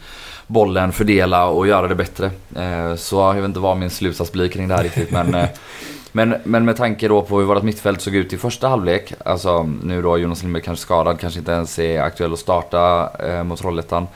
[0.51, 2.31] bollen, fördela och göra det bättre.
[2.55, 5.49] Eh, så jag vet inte vad min slutsats blir kring det här riktigt men eh,
[6.11, 9.13] men, men med tanke då på hur vårt mittfält såg ut i första halvlek.
[9.25, 13.43] Alltså nu då Jonas Lindberg kanske skadad, kanske inte ens är aktuell att starta eh,
[13.43, 14.07] mot Trollhättan.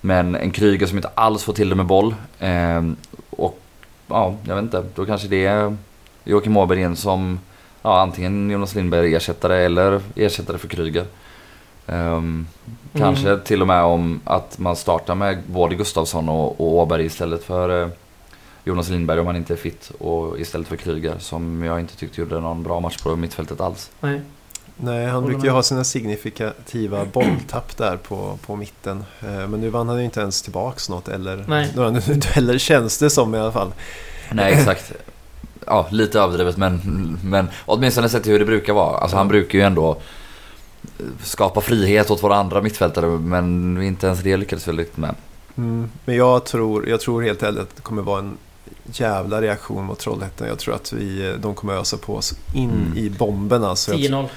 [0.00, 2.14] Men en Kryger som inte alls får till det med boll.
[2.38, 2.82] Eh,
[3.30, 3.60] och
[4.06, 4.84] ja, jag vet inte.
[4.94, 5.76] Då kanske det är
[6.24, 7.40] Joakim Åberg in som
[7.82, 11.04] ja, antingen Jonas Lindberg ersättare eller ersättare för Kryger.
[11.86, 12.46] Um,
[12.98, 13.40] kanske mm.
[13.44, 17.82] till och med om att man startar med både Gustavsson och, och Åberg istället för
[17.82, 17.88] eh,
[18.64, 22.20] Jonas Lindberg om han inte är fit och istället för Kryger som jag inte tyckte
[22.20, 23.90] gjorde någon bra match på mittfältet alls.
[24.00, 24.20] Nej.
[24.76, 29.04] Nej, han brukar ju ha sina signifikativa bolltapp där på, på mitten.
[29.20, 31.72] Eh, men nu vann han ju inte ens tillbaks något eller Nej.
[31.76, 33.72] några dueller känns det som i alla fall.
[34.32, 34.92] Nej, exakt.
[35.66, 38.98] Ja, lite överdrivet men, men åtminstone sett till hur det brukar vara.
[38.98, 40.00] Alltså han brukar ju ändå
[41.22, 45.14] skapa frihet åt våra andra mittfältare men inte ens det lyckades vi riktigt med.
[45.56, 48.36] Mm, men jag tror, jag tror helt ärligt att det kommer vara en
[48.86, 50.48] jävla reaktion mot Trollhättan.
[50.48, 52.98] Jag tror att vi, de kommer ösa på oss in mm.
[52.98, 53.64] i bomben.
[53.64, 53.92] Alltså.
[53.92, 54.28] 10-0.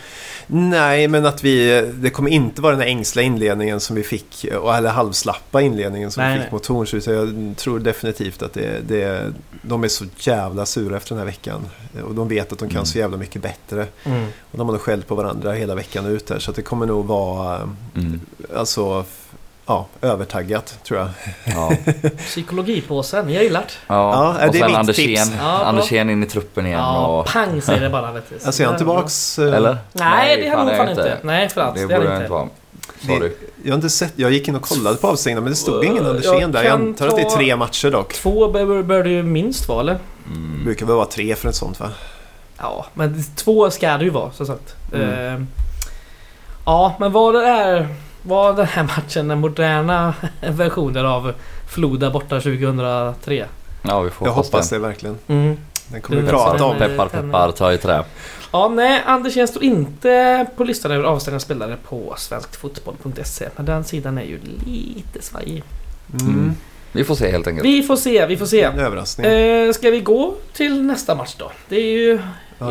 [0.47, 1.81] Nej, men att vi...
[1.93, 6.23] Det kommer inte vara den här ängsliga inledningen som vi fick, eller halvslappa inledningen som
[6.23, 6.53] nej, vi fick nej.
[6.53, 7.07] mot Torns.
[7.07, 11.61] Jag tror definitivt att det, det, de är så jävla sura efter den här veckan.
[12.07, 12.85] Och de vet att de kan mm.
[12.85, 13.87] så jävla mycket bättre.
[14.03, 14.25] Mm.
[14.51, 16.39] Och de har nog skällt på varandra hela veckan ut här.
[16.39, 17.69] Så det kommer nog vara...
[17.95, 18.21] Mm.
[18.55, 19.05] Alltså
[19.65, 21.09] ja, övertaggat tror jag.
[21.45, 21.71] Ja.
[22.17, 23.67] Psykologipåsen, jag gillar det.
[23.87, 26.79] Ja, ja och sen Andersén, ja, Andersén in i truppen igen.
[26.79, 27.25] Ja, och...
[27.25, 28.11] pang säger det bara.
[28.11, 28.35] Vet du.
[28.45, 29.39] Alltså är han tillbaks?
[29.39, 29.77] Eller?
[29.93, 31.17] Nej, det har han nog fan inte.
[31.21, 31.75] Nej, för allt.
[31.75, 32.47] Det, det borde inte vara.
[33.05, 33.31] Sorry.
[33.63, 36.05] Jag har inte sett, jag gick in och kollade på avstängningen men det stod ingen
[36.05, 36.63] Andersén där.
[36.63, 38.13] Jag antar att det är tre matcher dock.
[38.13, 38.47] Två
[38.83, 39.99] bör det ju minst vara eller?
[40.27, 40.57] Mm.
[40.57, 41.89] Det brukar väl vara tre för ett sånt va?
[42.57, 44.75] Ja, men två ska det ju vara som sagt.
[44.93, 45.09] Mm.
[45.09, 45.45] Uh,
[46.65, 47.87] ja, men vad det är
[48.27, 51.33] var den här matchen den moderna versionen av
[51.69, 53.45] Floda borta 2003?
[53.81, 55.17] Ja, vi får Jag hoppas det, det verkligen.
[55.27, 55.57] Mm.
[55.87, 56.77] Den kommer vi prata om.
[56.77, 58.03] Peppar, peppar, ta i trä.
[58.51, 63.49] Ja, nej, Andersén står inte på listan över avstängda spelare på svenskfotboll.se.
[63.55, 65.63] Men den sidan är ju lite svajig.
[66.13, 66.33] Mm.
[66.33, 66.55] Mm.
[66.91, 67.67] Vi får se helt enkelt.
[67.67, 68.63] Vi får se, vi får se.
[68.63, 69.27] En överraskning.
[69.27, 71.51] Eh, ska vi gå till nästa match då?
[71.69, 72.19] Det är ju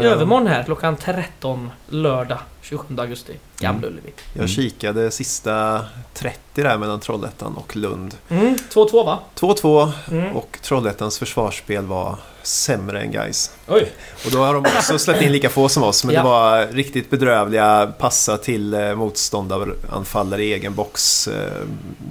[0.03, 3.39] ja, i övermorgon här klockan 13 lördag 27 augusti.
[3.59, 3.91] Gamla mm.
[3.91, 4.13] Ullevi.
[4.33, 4.49] Jag mm.
[4.49, 8.15] kikade sista 30 där mellan Trollhättan och Lund.
[8.29, 9.07] 2-2 mm.
[9.07, 9.19] va?
[9.35, 10.37] 2-2 mm.
[10.37, 13.51] och Trollhättans försvarsspel var sämre än guys.
[13.69, 13.93] Oj.
[14.25, 16.21] Och då har de också släppt in lika få som oss men ja.
[16.21, 21.63] det var riktigt bedrövliga passa till eh, motståndaranfallare i egen box, eh,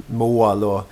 [0.07, 0.89] mål och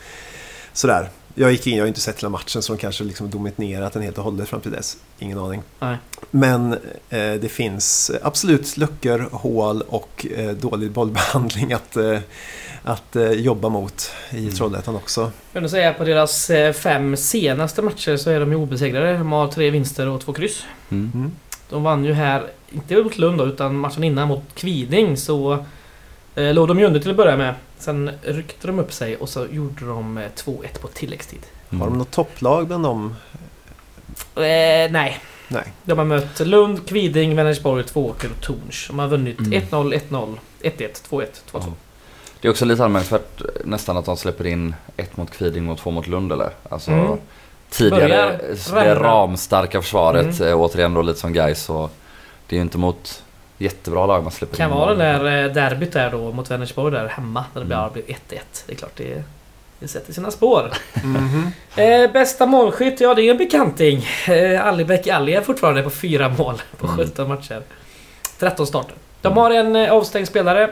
[0.74, 1.10] sådär.
[1.36, 4.04] Jag gick in, jag har inte sett hela matchen så de kanske liksom dominerat den
[4.04, 4.98] helt och hållet fram till dess.
[5.20, 5.62] Ingen aning.
[5.80, 5.98] Nej.
[6.32, 6.74] Men
[7.10, 12.20] eh, det finns absolut luckor, hål och eh, dålig bollbehandling att, eh,
[12.84, 14.52] att eh, jobba mot i mm.
[14.52, 15.32] Trollhättan också.
[15.54, 19.18] Jag vill säga på deras eh, fem senaste matcher så är de ju obesegrade.
[19.18, 20.66] De har tre vinster och två kryss.
[20.90, 21.12] Mm.
[21.14, 21.32] Mm.
[21.70, 25.66] De vann ju här, inte mot Lund då, utan matchen innan mot Kviding så
[26.36, 27.56] eh, låg de ju under till att börja med.
[27.78, 31.46] Sen ryckte de upp sig och så gjorde de 2-1 eh, på tilläggstid.
[31.70, 31.82] Mm.
[31.82, 33.16] Har de något topplag bland dem?
[34.36, 34.42] Eh,
[34.92, 35.20] nej.
[35.48, 35.64] nej.
[35.84, 38.88] De har mött Lund, Kviding, Vänersborg, Tvååker och Torns.
[38.88, 39.62] De har vunnit mm.
[39.62, 41.72] 1-0, 1-0, 1-1, 2-1, 2-2.
[42.42, 45.92] Det är också lite anmärkningsvärt nästan att de släpper in ett mot Kviding och två
[45.92, 46.50] mot Lund eller?
[46.70, 47.18] Alltså, mm.
[47.70, 48.40] Tidigare
[48.74, 50.60] det ramstarka försvaret, mm.
[50.60, 51.90] återigen då lite som guys så
[52.48, 53.24] Det är ju inte mot
[53.62, 54.72] jättebra lag man släpper kan in.
[54.72, 57.46] Kan vara det där eh, derbyt där då mot Vänersborg där hemma.
[57.54, 57.94] När det bara mm.
[57.94, 58.18] blir 1-1.
[58.66, 59.24] Det är klart det,
[59.80, 60.72] det sätter sina spår.
[61.04, 62.04] Mm -hmm.
[62.04, 63.02] eh, bästa målskytt?
[63.02, 64.06] Ja det är en bekanting.
[64.28, 67.38] Eh, Allibäck Ali är fortfarande på fyra mål på 17 mm.
[67.38, 67.62] matcher.
[68.40, 68.96] 13 starter.
[69.22, 69.38] De mm.
[69.38, 70.64] har en eh, avstängd spelare.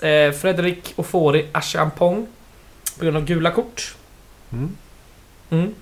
[0.00, 2.26] Eh, Fredrik Ofori Achampong.
[2.98, 3.94] På grund av gula kort.
[4.52, 5.74] Mm.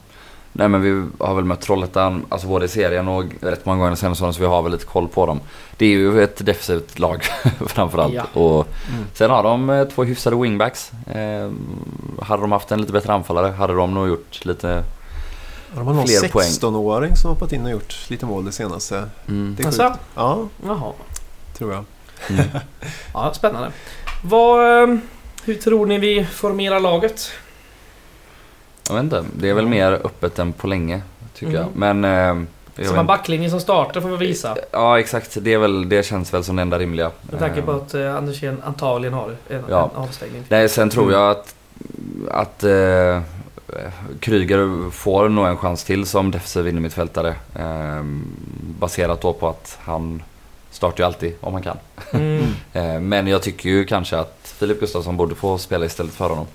[0.53, 3.95] Nej men vi har väl mött Trollhättan, alltså både i serien och rätt många gånger
[3.97, 5.41] senaste åren så vi har väl lite koll på dem.
[5.77, 7.25] Det är ju ett defensivt lag
[7.67, 8.15] framförallt.
[8.15, 8.41] Ja.
[8.41, 9.05] Och mm.
[9.15, 10.93] Sen har de eh, två hyfsade wingbacks.
[11.07, 11.51] Eh,
[12.23, 14.85] hade de haft en lite bättre anfallare hade de nog gjort lite
[15.75, 19.09] de har någon 16-åring som hoppat in och gjort lite mål det senaste.
[19.29, 19.55] Mm.
[19.57, 19.97] Det är alltså?
[20.15, 20.93] Ja, Jaha.
[21.59, 21.85] tror jag.
[22.29, 22.45] Mm.
[23.15, 23.73] ja, spännande.
[24.25, 24.97] Vad, eh,
[25.45, 27.31] hur tror ni vi formerar laget?
[28.89, 29.25] Jag vet inte.
[29.37, 31.03] Det är väl mer öppet än på länge.
[31.35, 31.63] Tycker mm.
[31.63, 32.01] jag.
[32.01, 32.05] Men...
[32.05, 34.57] Eh, jag som en backlinje som startar får vi visa.
[34.71, 35.37] Ja exakt.
[35.41, 37.11] Det, är väl, det känns väl som det enda rimliga.
[37.23, 37.77] Med tanke på eh.
[37.77, 39.91] att eh, Andersén antagligen har en, ja.
[39.95, 40.45] en avstängning.
[40.49, 41.15] Nej, sen tror mm.
[41.15, 41.55] jag att,
[42.31, 43.21] att eh,
[44.21, 47.35] Kryger får nog en chans till som defensiv innermittfältare.
[47.55, 48.03] Eh,
[48.79, 50.23] baserat då på att han
[50.71, 51.77] startar ju alltid om han kan.
[52.13, 52.43] Mm.
[52.73, 56.47] eh, men jag tycker ju kanske att Filip Gustafsson borde få spela istället för honom.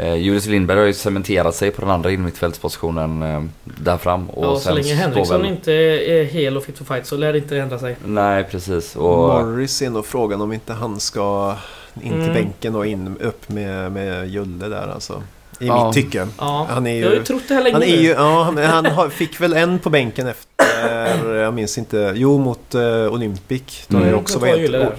[0.00, 4.30] Eh, Julius Lindberg har ju cementerat sig på den andra innermittfältspositionen eh, där fram.
[4.30, 5.50] Och ja, så länge Henriksson väl...
[5.50, 7.96] inte är hel och fit for fight så lär det inte ändra sig.
[8.04, 8.96] Nej, precis.
[8.96, 9.28] Och...
[9.28, 11.56] Morris är nog frågan om inte han ska
[11.94, 12.34] in till mm.
[12.34, 15.22] bänken och in upp med, med Julle där alltså.
[15.60, 15.86] I ja.
[15.86, 16.28] mitt tycke.
[16.38, 16.66] Ja.
[16.70, 18.86] Han är ju, jag har ju trott det här länge han är ju, Ja, han,
[18.86, 23.84] har, fick väl en på bänken efter, jag minns inte, jo mot uh, Olympic.
[23.88, 24.14] Då mm.
[24.14, 24.98] också var helt,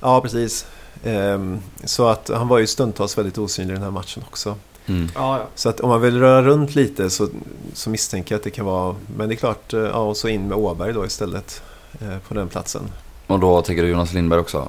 [0.00, 0.66] Ja, precis.
[1.04, 4.54] Um, så att han var ju stundtals väldigt osynlig i den här matchen också.
[4.86, 5.08] Mm.
[5.14, 5.44] Ja, ja.
[5.54, 7.28] Så att om man vill röra runt lite så,
[7.72, 8.94] så misstänker jag att det kan vara...
[9.16, 11.62] Men det är klart, eh, ja, och så in med Åberg då istället
[12.00, 12.82] eh, på den platsen.
[13.26, 14.68] Och då tänker du Jonas Lindberg också?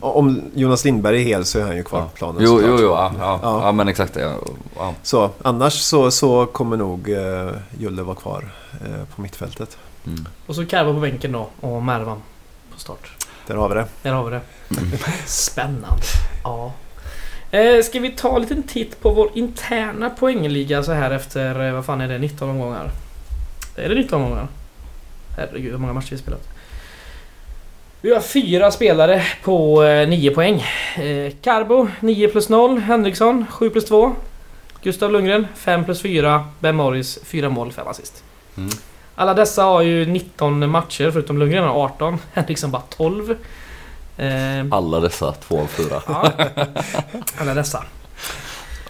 [0.00, 2.04] Om Jonas Lindberg är hel så är han ju kvar ja.
[2.04, 2.42] på planen.
[2.44, 3.60] Jo, jo, jo ja, ja, ja.
[3.62, 4.36] ja, men exakt det.
[4.76, 4.94] Ja.
[5.02, 9.78] Så annars så, så kommer nog eh, Julle vara kvar eh, på mittfältet.
[10.06, 10.28] Mm.
[10.46, 12.22] Och så Karva på bänken då och Mervan
[12.74, 13.15] på start.
[13.46, 13.86] Där har vi det.
[14.02, 14.40] Där har vi det.
[15.26, 16.02] Spännande.
[16.44, 16.72] Ja.
[17.50, 21.74] Eh, ska vi ta en liten titt på vår interna poängliga så här efter, eh,
[21.74, 22.90] vad fan är det, 19 omgångar?
[23.76, 24.48] Är det 19 omgångar?
[25.36, 26.48] Herregud, hur många matcher vi spelat?
[28.00, 30.64] Vi har fyra spelare på eh, 9 poäng.
[30.96, 34.14] Eh, Carbo 9 plus 0, Henriksson 7 plus 2,
[34.82, 38.24] Gustav Lundgren 5 plus 4, Ben Morris 4 mål, 5 assist.
[38.56, 38.70] Mm.
[39.18, 42.18] Alla dessa har ju 19 matcher förutom Lundgren har 18.
[42.32, 43.36] Henriksson bara 12.
[44.16, 44.26] Eh,
[44.70, 46.02] Alla dessa, 2 av 4.
[46.06, 46.32] Ja.
[47.38, 47.84] Alla dessa.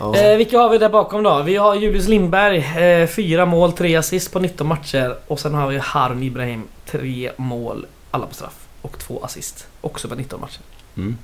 [0.00, 0.18] Oh.
[0.18, 1.42] Eh, vilka har vi där bakom då?
[1.42, 2.58] Vi har Julius Lindberg,
[3.02, 5.16] eh, 4 mål, 3 assist på 19 matcher.
[5.26, 8.66] Och sen har vi Harm Ibrahim, 3 mål, alla på straff.
[8.82, 9.66] Och 2 assist.
[9.80, 10.60] Också på 19 matcher.
[10.96, 11.16] Mm.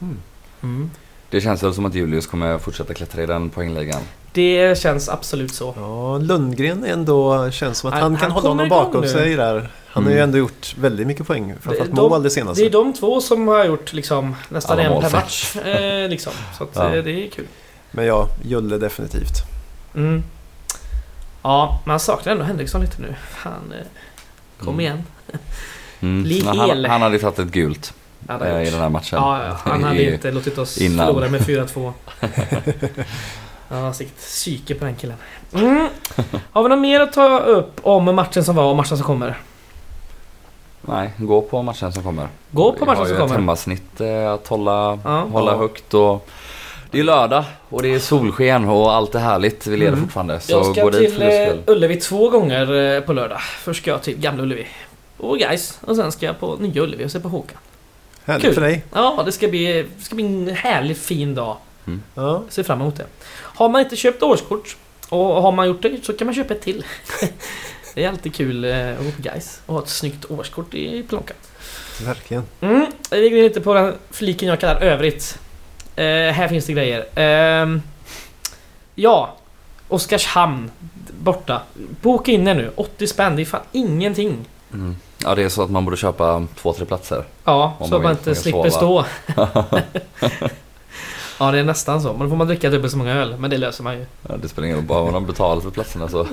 [0.63, 0.91] Mm.
[1.31, 4.03] Det känns väl som att Julius kommer fortsätta klättra i den poängligan.
[4.33, 5.75] Det känns absolut så.
[5.77, 9.09] Ja, Lundgren ändå känns som att han, han kan han hålla honom bakom nu.
[9.09, 9.71] sig där.
[9.87, 10.05] Han mm.
[10.05, 10.29] har ju mm.
[10.29, 11.55] ändå gjort väldigt mycket poäng.
[11.61, 12.63] Framförallt mål det senaste.
[12.63, 15.57] Det är de två som har gjort liksom, nästan Alla en per match.
[15.57, 16.33] Eh, liksom.
[16.59, 16.95] Så att, ja.
[16.95, 17.47] Eh, det är kul.
[17.91, 19.43] Men ja, Julle definitivt.
[19.95, 20.23] Mm.
[21.43, 23.15] Ja, man saknar ändå Henriksson lite nu.
[23.31, 23.87] Fan, eh,
[24.65, 24.81] kom mm.
[24.81, 25.03] igen.
[26.01, 26.47] Mm.
[26.47, 27.95] Han, han hade tagit ett gult.
[28.23, 28.27] I
[28.71, 29.19] den här matchen.
[29.19, 29.59] Ja, ja.
[29.65, 31.07] han hade inte låtit oss innan.
[31.07, 31.93] förlora med 4-2.
[33.73, 35.17] Ja, sitt psyke på den killen.
[35.55, 35.89] Mm.
[36.53, 39.39] Har vi något mer att ta upp om matchen som var och matchen som kommer?
[40.81, 42.29] Nej, gå på matchen som kommer.
[42.51, 43.07] Gå på matchen som kommer.
[43.07, 45.21] Vi har ju ett hemmasnitt eh, att hålla, ja.
[45.21, 46.29] hålla högt och
[46.91, 49.67] det är lördag och det är solsken och allt är härligt.
[49.67, 50.05] Vi leder mm.
[50.05, 50.41] fortfarande.
[50.41, 53.41] Så jag ska gå till dit eh, Ullevi två gånger eh, på lördag.
[53.41, 54.67] Först ska jag till Gamla Ullevi
[55.17, 57.59] och guys och sen ska jag på Nya Ullevi och se på Håkan.
[58.25, 58.55] Härligt Kul.
[58.55, 58.85] för dig.
[58.93, 61.57] Ja, det ska bli, det ska bli en härlig fin dag.
[61.87, 62.03] Mm.
[62.15, 62.43] Ja.
[62.49, 63.07] Ser fram emot det.
[63.33, 64.77] Har man inte köpt årskort
[65.09, 66.85] Och har man gjort det så kan man köpa ett till.
[67.95, 71.03] det är alltid kul eh, att gå på guys och ha ett snyggt årskort i
[71.03, 71.37] plånkan.
[72.05, 72.45] Verkligen.
[72.61, 75.39] Mm, vi går lite på den fliken jag kallar övrigt.
[75.97, 77.19] Eh, här finns det grejer.
[77.19, 77.79] Eh,
[78.95, 79.37] ja,
[79.89, 80.71] Oskarshamn
[81.19, 81.63] borta.
[82.01, 82.71] Boka in er nu.
[82.77, 84.49] 80 spänn, det är fan ingenting.
[84.73, 84.97] Mm.
[85.19, 87.25] Ja, det är så att man borde köpa två, tre platser.
[87.45, 89.05] Ja, så att man inte slipper stå.
[91.39, 92.13] ja, det är nästan så.
[92.13, 93.37] Men då får man dricka dubbelt så många öl.
[93.39, 94.07] Men det löser man ju.
[94.29, 94.87] Ja, det spelar ingen roll.
[94.87, 96.27] Bara man betalar för platserna så.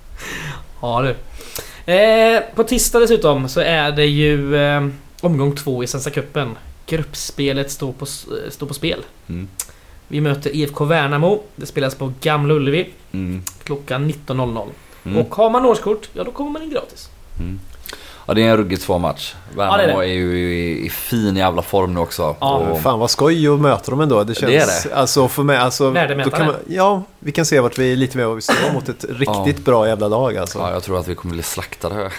[0.80, 1.14] ja du.
[1.92, 4.88] Eh, på tisdag dessutom så är det ju eh,
[5.20, 6.56] omgång två i Svenska Cupen.
[6.86, 8.06] Gruppspelet står på,
[8.50, 9.04] står på spel.
[9.28, 9.48] Mm.
[10.08, 11.42] Vi möter IFK Värnamo.
[11.56, 12.90] Det spelas på Gamla Ullevi.
[13.12, 13.42] Mm.
[13.62, 14.68] Klockan 19.00.
[15.04, 15.18] Mm.
[15.18, 17.10] Och har man årskort, ja då kommer man in gratis.
[18.28, 19.34] Ja det är en ruggigt svår match.
[19.56, 22.36] Värnamo ja, är, är, ju i, i, fin jävla form nu också.
[22.40, 22.56] Ja.
[22.56, 22.80] Och...
[22.80, 24.24] Fan vad skoj att möta dem ändå.
[24.24, 24.52] Det känns...
[24.52, 24.94] Det är det.
[24.94, 25.90] Alltså för mig, alltså...
[26.24, 28.88] Då kan man, ja, vi kan se vart vi lite mer vad vi står mot
[28.88, 29.64] ett riktigt ja.
[29.64, 30.58] bra jävla lag alltså.
[30.58, 31.94] Ja, jag tror att vi kommer bli slaktade.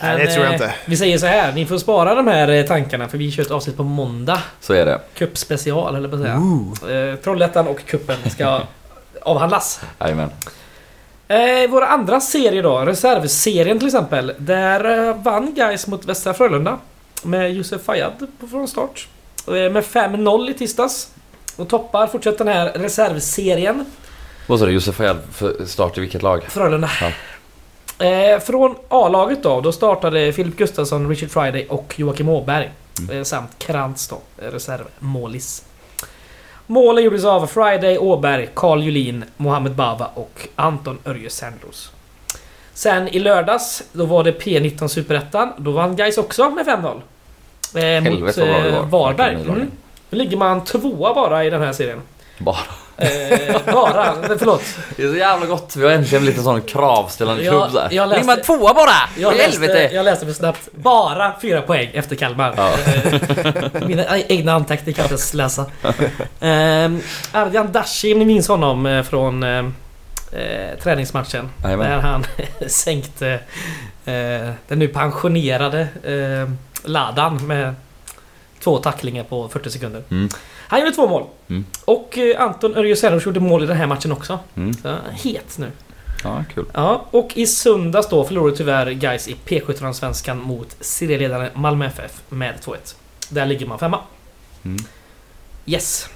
[0.00, 0.74] Nej, det tror jag inte.
[0.84, 3.50] Vi säger så här, ni får spara de här eh, tankarna för vi kör ett
[3.50, 4.42] avsnitt på måndag.
[4.60, 5.00] Så är det.
[5.18, 7.10] Cup-special, eller på att säga.
[7.10, 8.60] Eh, Trollhättan och kuppen ska
[9.22, 9.80] avhandlas.
[10.00, 10.30] Jajamän.
[11.30, 14.32] Eh, våra andra serier då, reservserien till exempel.
[14.38, 16.78] Där eh, vann guys mot Västra Frölunda.
[17.22, 19.08] Med Josef Fayad från start.
[19.46, 21.10] Eh, med 5-0 i tisdags.
[21.56, 23.84] Och toppar fortsätter den här reservserien.
[24.46, 24.72] Vad sa du?
[24.72, 25.18] Josef Fayad
[25.66, 26.42] start i vilket lag?
[26.42, 26.90] Frölunda.
[27.00, 28.06] Ja.
[28.06, 32.70] Eh, från A-laget då, då startade Filip Gustafsson, Richard Friday och Joakim Åberg.
[32.98, 33.18] Mm.
[33.18, 35.64] Eh, samt Krantz då, reservmålis.
[36.70, 41.92] Målen gjordes av Friday Åberg, Carl Julin, Mohamed Bava och Anton Örje Sandros.
[42.74, 45.52] Sen i lördags, då var det P19 Superettan.
[45.56, 47.00] Då vann Gais också med 5-0.
[47.74, 49.34] Eh, mot eh, Varberg.
[49.34, 49.70] Mm.
[50.10, 52.02] Nu ligger man tvåa bara i den här serien.
[52.38, 52.56] Bara?
[53.00, 54.62] Eh, bara, förlåt.
[54.96, 55.76] Det är så jävla gott.
[55.76, 57.88] Vi har äntligen blivit en sån kravställande klubb där.
[57.90, 58.90] Jag läste, man tvåa bara!
[59.18, 60.68] Jag läste, jag läste för snabbt.
[60.72, 62.54] Bara fyra poäng efter Kalmar.
[62.56, 62.72] Ja.
[62.72, 65.66] Eh, mina egna anteckningar kan jag inte ens läsa.
[66.40, 66.90] Eh,
[67.42, 69.58] Ardian Dashi, ni minns honom eh, från eh,
[70.32, 71.50] eh, träningsmatchen.
[71.64, 71.78] Amen.
[71.78, 72.24] Där han
[72.68, 73.28] sänkte
[74.04, 76.50] eh, den nu pensionerade eh,
[76.84, 77.74] Ladan med
[78.64, 80.02] två tacklingar på 40 sekunder.
[80.10, 80.28] Mm.
[80.70, 81.24] Han gjorde två mål.
[81.48, 81.64] Mm.
[81.84, 84.38] Och eh, Anton Örjesenovic gjorde mål i den här matchen också.
[84.56, 84.74] Mm.
[84.74, 85.70] Så, het nu.
[86.24, 86.64] Ja, kul.
[86.72, 92.54] Ja, och i söndags då förlorade tyvärr guys i P17-svenskan mot serieledaren Malmö FF med
[92.64, 92.76] 2-1.
[93.28, 93.98] Där ligger man femma.
[94.64, 94.76] Mm.
[95.66, 96.08] Yes.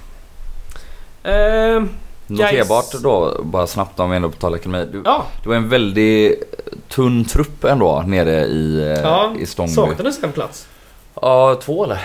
[1.25, 1.83] Uh,
[2.27, 4.87] Noterbart då, bara snabbt om vi ändå på tal ekonomi.
[4.91, 5.25] Du, ja.
[5.43, 6.43] Det var en väldigt
[6.87, 9.73] tunn trupp ändå nere i, eh, ja, i Stångby.
[9.73, 10.67] Saknades en plats?
[11.21, 12.01] Ja, två eller?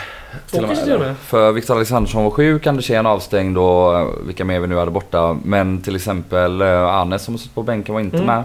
[0.51, 1.17] Två kanske till och med.
[1.17, 5.39] För Viktor Alexandersson var sjuk, Andersén avstängd och eh, vilka mer vi nu hade borta.
[5.45, 8.27] Men till exempel eh, Arnes som satt på bänken var inte mm.
[8.27, 8.45] med.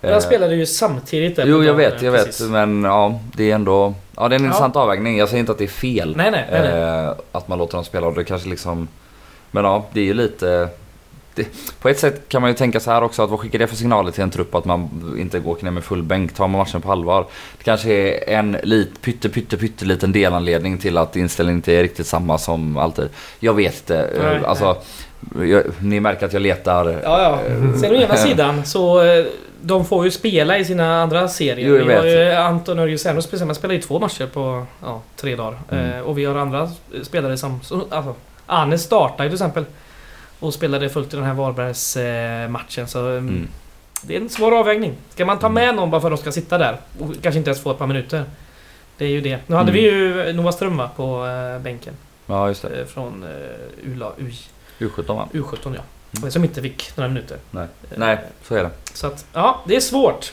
[0.00, 2.40] Men han spelade ju samtidigt där Jo jag vet, jag precis.
[2.40, 2.50] vet.
[2.50, 3.94] Men ja, det är ändå...
[4.16, 4.46] Ja det är en ja.
[4.46, 5.18] intressant avvägning.
[5.18, 6.16] Jag säger inte att det är fel.
[6.16, 6.82] Nej, nej, nej, nej.
[6.82, 8.88] Eh, att man låter dem spela och det kanske liksom...
[9.50, 10.68] Men ja, det är ju lite
[11.38, 11.46] det,
[11.80, 13.76] på ett sätt kan man ju tänka så här också att vad skickar det för
[13.76, 16.34] signaler till en trupp att man inte går ner med full bänk?
[16.34, 17.26] Tar man matchen på allvar?
[17.58, 21.82] Det kanske är en lit, pytte, pytte, pytte liten delanledning till att inställningen inte är
[21.82, 23.08] riktigt samma som alltid.
[23.40, 24.10] Jag vet inte.
[24.22, 24.76] Nej, alltså.
[25.42, 27.00] Jag, ni märker att jag letar.
[27.02, 27.38] Ja, ja.
[27.80, 29.24] Sen å ena sidan så eh,
[29.60, 31.68] de får ju spela i sina andra serier.
[31.68, 35.58] Jo, vi har ju Anton Örjeseno spelar, spelar ju två matcher på ja, tre dagar.
[35.70, 35.92] Mm.
[35.92, 36.70] Eh, och vi har andra
[37.02, 37.60] spelare som...
[37.90, 38.14] Alltså,
[38.46, 39.64] Anne startar ju till exempel
[40.40, 42.86] och spelade fullt i den här Varbergs eh.
[42.86, 43.28] Så mm.
[43.28, 43.48] mm.
[44.02, 44.94] Det är en svår avvägning.
[45.10, 45.54] Ska man ta mm.
[45.54, 47.78] med någon bara för att de ska sitta där och kanske inte ens få ett
[47.78, 48.24] par minuter?
[48.96, 49.38] Det är ju det.
[49.46, 49.74] Nu hade mm.
[49.74, 51.94] vi ju Noah Ström va, på eh, bänken.
[52.26, 52.80] Ja, just det.
[52.80, 54.32] Eh, från eh, ULA, U,
[54.78, 55.28] U17 va?
[55.32, 55.82] U17 ja.
[56.18, 56.30] Mm.
[56.30, 57.36] Som inte fick några minuter.
[57.50, 57.66] Nej.
[57.96, 58.70] Nej, så är det.
[58.94, 60.32] Så att, ja, det är svårt.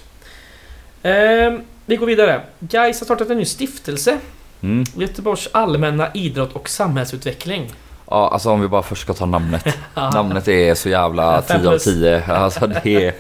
[1.01, 2.41] Eh, vi går vidare.
[2.59, 4.19] Gais har startat en ny stiftelse.
[4.61, 4.83] Mm.
[4.95, 7.73] Göteborgs allmänna idrott och samhällsutveckling.
[8.09, 9.77] Ja, alltså om vi bara först ska ta namnet.
[9.93, 12.23] namnet är så jävla 10 av 10.
[12.27, 13.13] Alltså det är...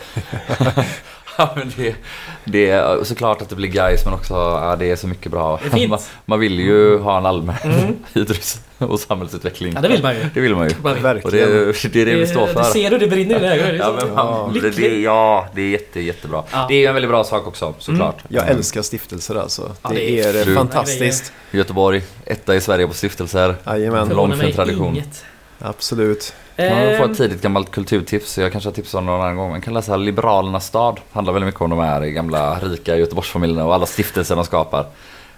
[1.37, 1.95] ja, men det,
[2.43, 5.59] det är såklart att det blir guys men också ja, det är så mycket bra.
[5.89, 7.95] Man, man, vill ju ha en allmän mm.
[8.13, 9.73] idrotts och samhällsutveckling.
[9.75, 10.25] Ja det vill man ju.
[10.33, 10.75] Det vill man ju.
[10.81, 11.23] Verkligen.
[11.23, 12.59] Och det, det är det, vi står för.
[12.59, 13.75] Det ser du, det brinner i dina ögon.
[13.77, 16.43] Ja, men man, det, det, ja, det är jätte, jättebra.
[16.51, 16.65] Ja.
[16.69, 18.15] Det är en väldigt bra sak också såklart.
[18.29, 18.43] Mm.
[18.45, 19.71] Jag älskar stiftelser alltså.
[19.81, 21.33] Ja, det, är, är fantastiskt.
[21.51, 23.55] Göteborg, etta i Sverige på stiftelser.
[23.65, 24.09] Jajamän.
[24.09, 24.95] Lång fin tradition.
[24.95, 25.25] Inget.
[25.59, 26.33] Absolut.
[26.57, 27.15] Man får ett ehm.
[27.15, 28.37] tidigt gammalt kulturtips.
[28.37, 29.49] Jag kanske har tipsat om någon annan gång.
[29.49, 30.99] Man kan läsa Liberalernas stad.
[31.11, 34.85] Handlar väldigt mycket om de här gamla rika Göteborgsfamiljerna och alla stiftelser de skapar.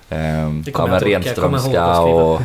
[0.10, 2.42] Ehm, det kommer ja, men Renströmska och,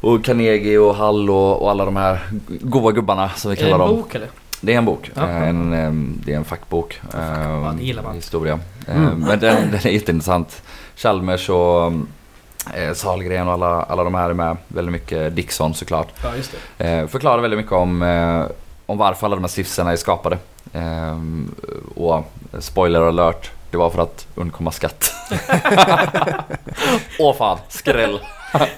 [0.00, 3.88] och Carnegie och Hall och, och, alla de här goa gubbarna som vi kallar dem.
[3.88, 4.28] Är det en bok eller?
[4.60, 5.10] Det är en bok.
[5.14, 5.22] Ja.
[5.22, 7.00] En, det är en fackbok.
[7.12, 8.14] Ja, det gillar man.
[8.14, 8.58] Historia.
[8.88, 9.20] Mm.
[9.20, 10.62] Men den, den är jätteintressant.
[10.96, 11.92] Chalmers och
[12.74, 14.56] eh, Sahlgren och alla, alla de här är med.
[14.68, 16.08] Väldigt mycket Dixon såklart.
[16.22, 16.88] Ja, just det.
[16.88, 18.46] Eh, förklarar väldigt mycket om, eh,
[18.86, 20.38] om varför alla de här stiftelserna är skapade.
[20.72, 21.18] Eh,
[21.96, 22.24] och
[22.58, 25.12] spoiler alert, det var för att undkomma skatt.
[27.18, 28.20] Åh fan, skräll!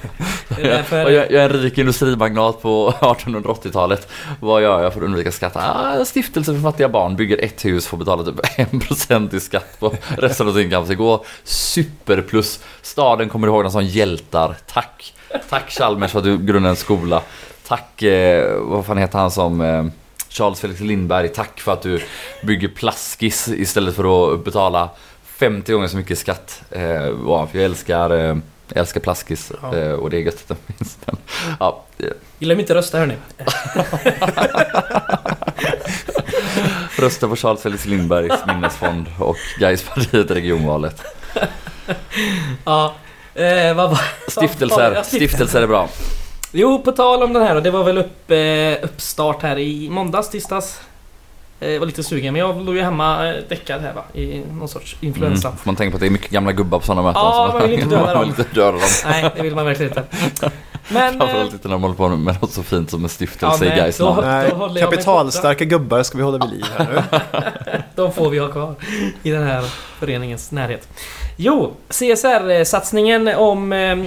[0.90, 4.08] jag, jag, är en rik industrimagnat på 1880-talet.
[4.40, 5.52] Vad gör jag för att undvika skatt?
[5.56, 9.94] Ah, stiftelse för fattiga barn bygger ett hus får betala typ 1% i skatt på
[10.18, 10.70] resten av sin.
[10.70, 12.60] Det går superplus.
[12.82, 14.56] Staden kommer ihåg dem som hjältar.
[14.66, 15.14] Tack!
[15.48, 17.22] Tack Chalmers för att du grundade en skola.
[17.66, 19.84] Tack, eh, vad fan heter han som eh,
[20.28, 22.00] Charles Felix Lindberg, tack för att du
[22.42, 24.90] bygger plaskis istället för att betala
[25.22, 26.62] 50 gånger så mycket skatt.
[26.70, 28.36] Eh, jag älskar eh,
[28.74, 29.76] jag älskar plaskis ja.
[29.76, 30.98] Eh, och det är gött att den finns.
[31.60, 31.84] Ja.
[32.38, 33.14] Glöm inte rösta hörni.
[36.98, 41.02] Rösta på Charles Felix Lindbergs minnesfond och Gaispartiet regionvalet.
[42.64, 42.94] Ja,
[43.34, 44.00] eh, vad var...
[44.28, 45.88] Stiftelser, stiftelser är bra.
[46.52, 49.88] Jo, på tal om den här och det var väl upp, eh, uppstart här i
[49.90, 50.80] måndags, tisdags.
[51.60, 54.68] Jag var lite sugen men jag låg ju hemma eh, däckad här va, i någon
[54.68, 55.48] sorts influensa.
[55.48, 57.22] Mm, får man tänka på att det är mycket gamla gubbar på sådana möten.
[57.24, 57.80] Ja, man vill
[58.28, 58.80] inte döda dem.
[59.04, 60.50] Nej, det vill man verkligen inte.
[60.88, 63.74] Men, Framförallt inte när man håller på med något så fint som en stiftelse ja,
[63.74, 64.76] i Gais namn.
[64.78, 67.22] Kapitalstarka gubbar ska vi hålla vid liv här nu.
[67.94, 68.74] De får vi ha kvar
[69.22, 69.64] i den här
[69.98, 70.88] föreningens närhet.
[71.36, 74.04] Jo, CSR-satsningen om eh,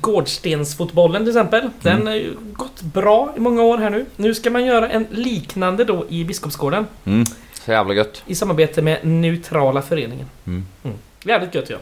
[0.00, 1.60] Gårdstensfotbollen till exempel.
[1.60, 1.72] Mm.
[1.80, 4.06] Den har ju gått bra i många år här nu.
[4.16, 6.86] Nu ska man göra en liknande då i Biskopsgården.
[7.04, 7.24] Mm.
[7.64, 8.22] Så jävla gött.
[8.26, 10.26] I samarbete med Neutrala Föreningen.
[10.46, 10.66] Mm.
[10.84, 10.96] Mm.
[11.24, 11.78] Jävligt gött ja.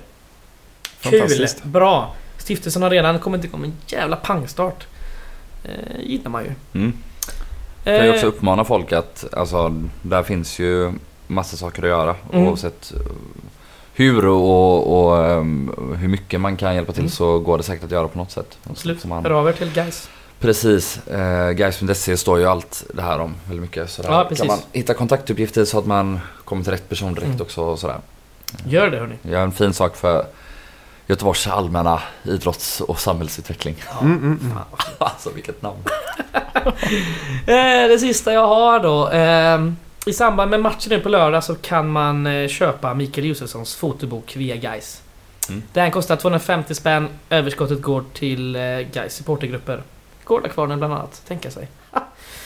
[1.01, 1.47] Kul!
[1.63, 2.15] Bra!
[2.45, 4.87] Stiftelsen har redan kommit igång med en jävla pangstart.
[5.65, 6.51] Eh, gillar man ju.
[6.75, 6.93] Mm.
[7.85, 10.93] Jag kan ju också uppmana folk att, alltså, där finns ju
[11.27, 12.47] massa saker att göra mm.
[12.47, 12.93] oavsett
[13.95, 17.11] hur och, och um, hur mycket man kan hjälpa till mm.
[17.11, 18.59] så går det säkert att göra på något sätt.
[18.71, 19.05] Absolut.
[19.05, 19.25] Man...
[19.25, 20.09] Hör av er till Guys.
[20.41, 21.07] Precis.
[21.07, 23.91] Eh, Guys.se står ju allt det här om väldigt mycket.
[23.91, 27.43] Så ja, kan man hitta kontaktuppgifter så att man kommer till rätt person direkt mm.
[27.43, 27.63] också.
[27.63, 27.99] Och sådär.
[28.67, 29.15] Gör det hörni.
[29.23, 30.27] Gör en fin sak för
[31.07, 33.77] Göteborgs allmänna idrotts och samhällsutveckling.
[33.87, 34.01] Ja.
[34.01, 34.59] Mm, mm, mm.
[34.99, 35.79] alltså vilket namn.
[37.47, 39.09] Eh, det sista jag har då.
[39.09, 39.73] Eh,
[40.07, 44.37] i samband med matchen nu på lördag så kan man eh, köpa Mikael Josefssons fotobok
[44.37, 45.03] via Guys.
[45.49, 45.63] Mm.
[45.73, 47.09] Den kostar 250 spänn.
[47.31, 49.83] Överskottet går till eh, Guys supportergrupper.
[50.25, 51.69] Gårdakvarnen bland annat, tänka sig.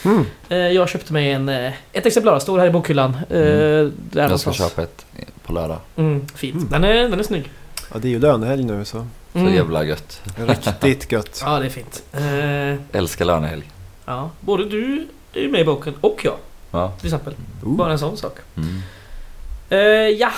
[0.05, 0.25] Mm.
[0.73, 3.17] Jag köpte mig en, ett exemplar, står här i bokhyllan.
[3.29, 3.93] Mm.
[4.11, 5.05] Där jag ska köpa ett
[5.43, 5.77] på lördag.
[5.95, 6.55] Mm, fint.
[6.55, 6.69] Mm.
[6.69, 7.51] Den, är, den är snygg.
[7.93, 9.07] Ja, det är ju lönehelg nu så.
[9.33, 9.53] Så mm.
[9.53, 10.21] jävla gött.
[10.81, 11.41] Riktigt gött.
[11.45, 12.03] ja, det är fint.
[12.91, 13.71] Älskar lönehelg.
[14.05, 16.35] Ja, både du är med i boken och jag.
[16.71, 16.91] Ja.
[16.97, 17.33] Till exempel.
[17.33, 17.69] Uh.
[17.75, 18.37] Bara en sån sak.
[18.57, 18.81] Mm.
[19.71, 20.31] Uh, ja,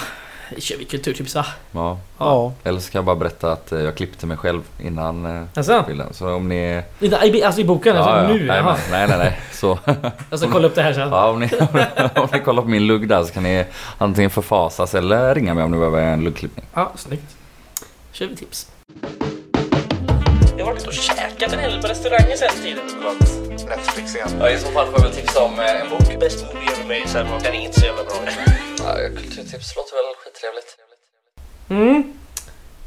[0.58, 1.46] kör vi kulturtips va?
[1.72, 1.98] Ja.
[2.18, 2.54] ja.
[2.64, 5.84] Eller så kan jag bara berätta att eh, jag klippte mig själv innan uh, alltså?
[5.88, 6.14] bilden.
[6.14, 6.82] Så om ni...
[7.44, 7.96] Alltså i boken?
[7.96, 8.40] Ja, alltså, ja.
[8.40, 8.46] nu?
[8.46, 9.40] Nej, nej, nej, nej.
[9.52, 9.80] Så...
[10.30, 11.10] jag ska kolla upp det här sen.
[11.10, 11.50] Ja, om ni,
[12.16, 13.66] om ni kollar på min lugg där så kan ni
[13.98, 16.66] antingen förfasas eller ringa mig om ni behöver en luggklippning.
[16.74, 17.36] Ja, snyggt.
[18.12, 18.72] Kör vi tips.
[20.58, 22.82] Jag har varit och käkat en hel på restaurangen sen tidigare.
[23.70, 24.30] Netflix igen.
[24.40, 26.20] Ja, i så fall får jag väl tipsa om eh, en bok.
[26.20, 28.14] Bäst movie ever made, sen var den inte så jävla bra.
[28.78, 30.78] ja, kulturtips låter väl skittrevligt.
[31.70, 32.14] Mm.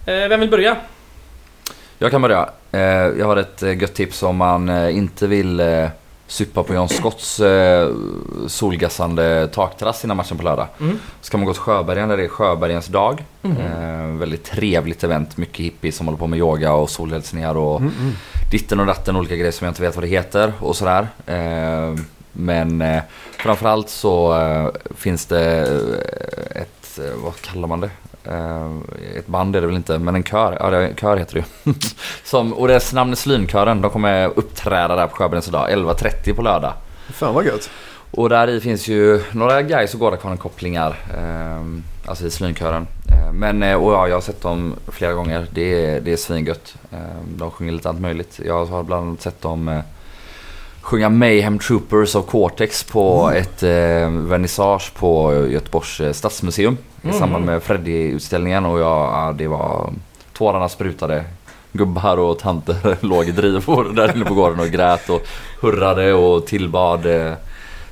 [0.06, 0.76] Eh, vem vill börja?
[1.98, 2.50] Jag kan börja.
[2.72, 2.80] Eh,
[3.18, 5.88] jag har ett gött tips om man inte vill eh,
[6.26, 7.92] supa på John Scotts eh,
[8.46, 10.66] solgassande takterrass innan matchen på lördag.
[10.80, 10.98] Mm.
[11.20, 13.24] Så kan man gå till Sjöbergen där det är Sjöbergens dag.
[13.42, 13.56] Mm.
[13.56, 15.36] Eh, väldigt trevligt event.
[15.36, 18.12] Mycket hippies som håller på med yoga och solhälsningar och mm, mm
[18.54, 21.08] ditten och datten, olika grejer som jag inte vet vad det heter och sådär.
[21.26, 21.94] Eh,
[22.32, 23.02] men eh,
[23.38, 25.60] framförallt så eh, finns det
[26.54, 27.90] ett, vad kallar man det?
[29.16, 30.56] Ett band är det väl inte, men en kör.
[30.60, 31.74] Ja, det, kör heter det ju.
[32.24, 33.80] Som, och namn är Slynkören.
[33.80, 36.72] De kommer uppträda där på Sjöbergens idag 11.30 på lördag.
[37.12, 37.70] Fan vad gött.
[38.10, 40.96] Och där i finns ju några guys och Gårdakvarnen-kopplingar.
[41.18, 41.64] Eh,
[42.06, 42.86] alltså i Slynkören.
[43.08, 45.46] Eh, men eh, och ja, jag har sett dem flera gånger.
[45.50, 46.76] Det är, det är svingött.
[46.92, 46.98] Eh,
[47.36, 48.40] de sjunger lite allt möjligt.
[48.44, 49.80] Jag har bland annat sett dem eh,
[50.84, 53.42] sjunga Mayhem Troopers av Cortex på mm.
[53.42, 56.76] ett eh, vernissage på Göteborgs eh, stadsmuseum.
[57.02, 57.16] Mm.
[57.16, 59.92] I samband med Freddy-utställningen och jag, ja, det var...
[60.32, 61.24] Tårarna sprutade
[61.72, 65.26] gubbar och tanter låg i drivor där inne på gården och grät och
[65.60, 67.06] hurrade och tillbad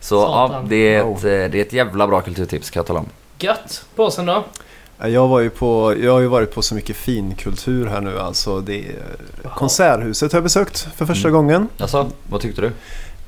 [0.01, 3.07] så ja, det är, ett, det är ett jävla bra kulturtips kan jag tala om.
[3.39, 3.85] Gött!
[3.97, 4.45] Påsen då?
[5.09, 8.19] Jag, var ju på, jag har ju varit på så mycket finkultur här nu.
[8.19, 8.85] Alltså det,
[9.57, 11.37] Konserthuset har jag besökt för första mm.
[11.37, 11.69] gången.
[11.79, 12.71] Alltså, vad tyckte du?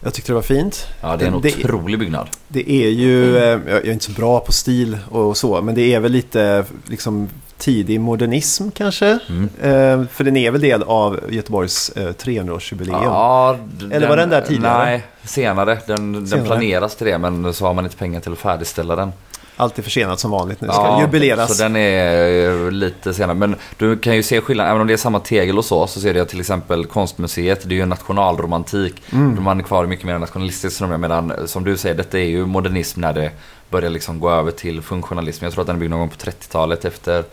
[0.00, 0.86] Jag tyckte det var fint.
[1.00, 2.28] Ja, det är en det, otrolig byggnad.
[2.48, 5.94] Det är ju, eh, jag är inte så bra på stil och så, men det
[5.94, 9.18] är väl lite liksom tidig modernism kanske.
[9.28, 9.44] Mm.
[9.44, 13.04] Eh, för den är väl del av Göteborgs eh, 300-årsjubileum?
[13.04, 13.58] Ja,
[13.90, 14.84] Eller var den där tidigare?
[14.84, 15.78] Nej, senare.
[15.86, 16.40] Den, senare.
[16.40, 19.12] den planeras till det men så har man inte pengar till att färdigställa den.
[19.56, 20.68] Allt är försenat som vanligt nu.
[20.68, 21.56] Ska ja, jubileras.
[21.56, 23.36] Så den är lite senare.
[23.36, 24.70] Men du kan ju se skillnaden.
[24.70, 25.86] Även om det är samma tegel och så.
[25.86, 27.68] Så ser att till exempel konstmuseet.
[27.68, 29.02] Det är ju nationalromantik.
[29.12, 29.42] Mm.
[29.42, 30.80] Man är kvar mycket mer nationalistiskt.
[30.80, 33.30] Medan som du säger, detta är ju modernism när det
[33.70, 35.44] börjar liksom gå över till funktionalism.
[35.44, 37.24] Jag tror att den är byggd någon gång på 30-talet efter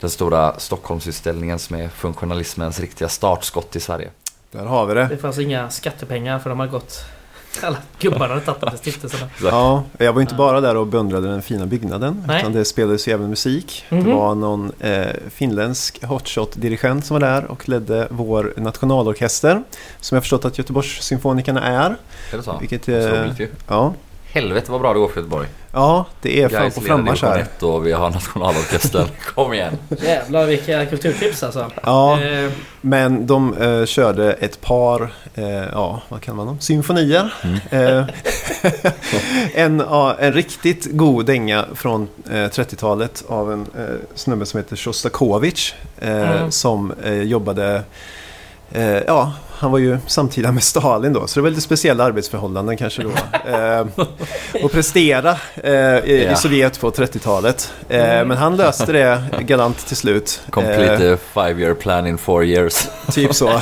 [0.00, 4.08] den stora Stockholmsutställningen som är funktionalismens riktiga startskott i Sverige.
[4.50, 5.06] Där har vi det.
[5.06, 7.04] Det fanns inga skattepengar för de har gått
[7.66, 9.30] alla gubbarna hade tagit till stiftelserna.
[9.42, 12.24] Ja, jag var inte bara där och beundrade den fina byggnaden.
[12.26, 12.40] Nej.
[12.40, 13.84] Utan det spelades ju även musik.
[13.88, 14.06] Mm -hmm.
[14.06, 14.20] Det mhm.
[14.20, 19.62] var någon eh, finländsk hotshot-dirigent som var där och ledde vår nationalorkester.
[20.00, 21.96] Som jag förstått att Göteborgssymfonikerna är.
[22.32, 22.56] Är det så?
[22.60, 23.94] Vilket, eh, så ja.
[24.24, 25.48] Helvete vad bra det går för Göteborg.
[25.72, 27.46] Ja, det är fan på frammarsch här.
[27.60, 29.08] och vi har nationalorkestern.
[29.34, 29.78] Kom igen.
[30.02, 31.70] Jävlar vilka kulturtips alltså.
[31.82, 32.50] Ja, eh.
[32.80, 36.60] men de eh, körde ett par, eh, ja vad kan man dem?
[36.60, 37.34] Symfonier.
[37.42, 37.58] Mm.
[37.70, 38.06] Eh,
[39.54, 39.80] en,
[40.18, 45.74] en riktigt god dänga från 30-talet eh, av en eh, snubbe som heter Shostakovich.
[46.00, 46.50] Mm.
[46.50, 46.92] Som
[47.24, 47.82] jobbade
[49.06, 53.02] ja, han var ju samtida med Stalin då, så det var lite speciella arbetsförhållanden kanske
[53.02, 53.10] då.
[53.50, 53.86] eh,
[54.64, 56.36] och prestera eh, i, ja.
[56.36, 57.72] Sovjet på 30-talet.
[57.88, 60.40] Eh, men han löste det galant till slut.
[60.50, 62.88] Complete eh, five year plan in four years.
[63.12, 63.60] Typ så.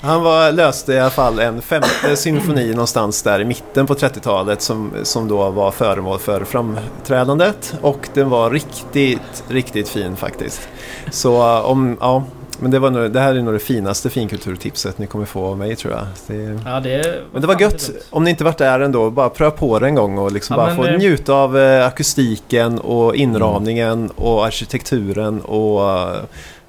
[0.00, 4.62] han var, löste i alla fall en femte symfoni någonstans där i mitten på 30-talet
[4.62, 7.74] som, som då var föremål för framträdandet.
[7.80, 10.68] Och den var riktigt, riktigt fin faktiskt.
[11.10, 12.24] Så om, ja,
[12.64, 15.58] men det, var nog, det här är nog det finaste finkulturtipset ni kommer få av
[15.58, 16.06] mig tror jag.
[16.26, 17.90] Det, ja, det men det var gött.
[18.10, 20.66] Om ni inte varit där ändå, bara pröva på det en gång och liksom ja,
[20.66, 20.98] bara få det...
[20.98, 24.10] njuta av eh, akustiken och inramningen mm.
[24.16, 25.80] och arkitekturen och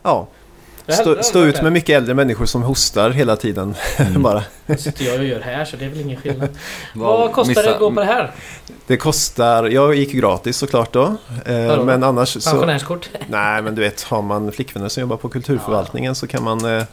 [0.03, 0.27] ja,
[0.87, 3.75] Stå, stå ut med mycket äldre människor som hostar hela tiden.
[3.97, 4.23] Mm.
[4.23, 4.43] bara.
[4.65, 6.49] Det sitter jag och gör här så det är väl ingen skillnad.
[6.93, 7.61] Vad kostar missa...
[7.61, 8.31] det att gå på det här?
[8.87, 11.15] Det kostar, jag gick gratis såklart då.
[11.45, 12.51] Eh, men annars så...
[12.51, 13.09] Pensionärskort?
[13.27, 16.15] Nej men du vet, har man flickvänner som jobbar på kulturförvaltningen ja.
[16.15, 16.83] så kan man eh,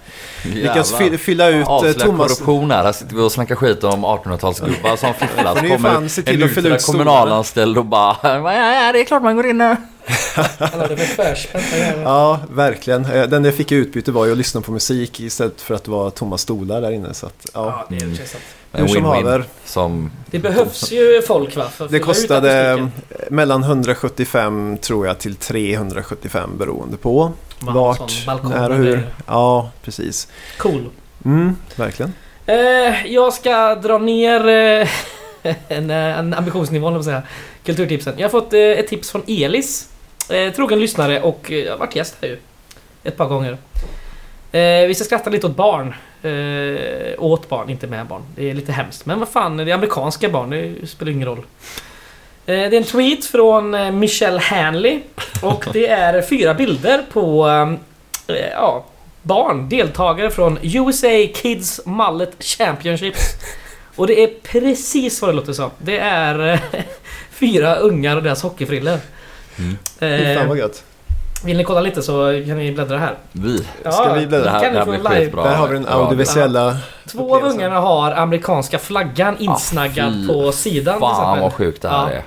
[0.43, 2.29] lyckas fy, fylla ut eh, Thomas...
[2.29, 2.85] korruption här.
[2.85, 5.55] Här sitter vi och snackar skit om 1800-talsgubbar som fifflar.
[5.55, 9.47] Så kommer en att fylla ut kommunalanställd och bara ja, det är klart man går
[9.47, 9.77] in nu.
[12.05, 13.05] Ja, verkligen.
[13.05, 15.85] Eh, den jag fick i utbyte var ju att lyssna på musik istället för att
[15.85, 17.15] det var tomma stolar där inne.
[17.15, 17.87] Så att, ja.
[17.91, 19.45] ja, det är en som haver.
[19.65, 20.11] Som...
[20.27, 21.69] Det behövs ju folk va?
[21.69, 22.89] För det kostade
[23.31, 29.15] mellan 175 tror jag till 375 beroende på Man vart, när och hur.
[29.27, 30.29] Ja, precis.
[30.59, 30.91] Cool.
[31.25, 32.13] Mm, verkligen.
[32.47, 34.89] Eh, jag ska dra ner eh,
[35.69, 37.23] en, en ambitionsnivå, säga.
[37.65, 38.15] Kulturtipsen.
[38.17, 39.89] Jag har fått eh, ett tips från Elis.
[40.33, 42.39] Eh, trogen lyssnare och eh, jag har varit gäst här ju.
[43.05, 43.59] Ett par gånger.
[44.53, 45.95] Eh, vi ska skratta lite åt barn.
[46.23, 48.23] Eh, åt barn, inte med barn.
[48.37, 49.07] Det är lite hemskt.
[49.07, 50.51] Men vad fan, det är amerikanska barn.
[50.51, 51.39] Det spelar ingen roll.
[51.39, 51.45] Eh,
[52.47, 55.01] det är en tweet från eh, Michelle Hanley.
[55.43, 58.85] Och det är fyra bilder på eh, eh ja,
[59.23, 63.21] barn, deltagare från USA Kids Mullet Championships.
[63.97, 65.71] Och det är precis vad det låter som.
[65.79, 66.61] Det är
[67.31, 68.99] fyra ungar och deras hockeyfrillor.
[69.59, 69.77] Mm.
[70.01, 70.85] Eh, fan vad gött.
[71.45, 73.15] Vill ni kolla lite så kan ni bläddra här.
[73.33, 73.65] Vi?
[73.83, 74.45] Ja, Ska vi bläddra?
[74.45, 75.45] Det här, det här blir skitbra.
[75.45, 76.77] Där har vi den audiovisuella...
[77.09, 81.01] Två av ungarna har amerikanska flaggan insnaggad ah, på sidan.
[81.01, 82.11] Fan vad sjukt det här ja.
[82.11, 82.23] är.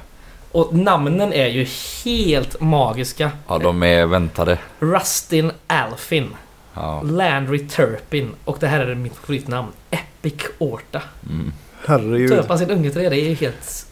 [0.51, 1.67] Och namnen är ju
[2.03, 3.31] helt magiska.
[3.47, 4.57] Ja, de är väntade.
[4.79, 6.35] Rustin Alfin.
[6.73, 7.01] Ja.
[7.01, 8.31] Landry Turpin.
[8.45, 9.67] Och det här är mitt favoritnamn.
[9.91, 11.01] Epic Orta.
[11.29, 11.53] Mm.
[11.85, 12.29] Herregud.
[12.29, 13.85] Töpa sin unge till det, det är helt...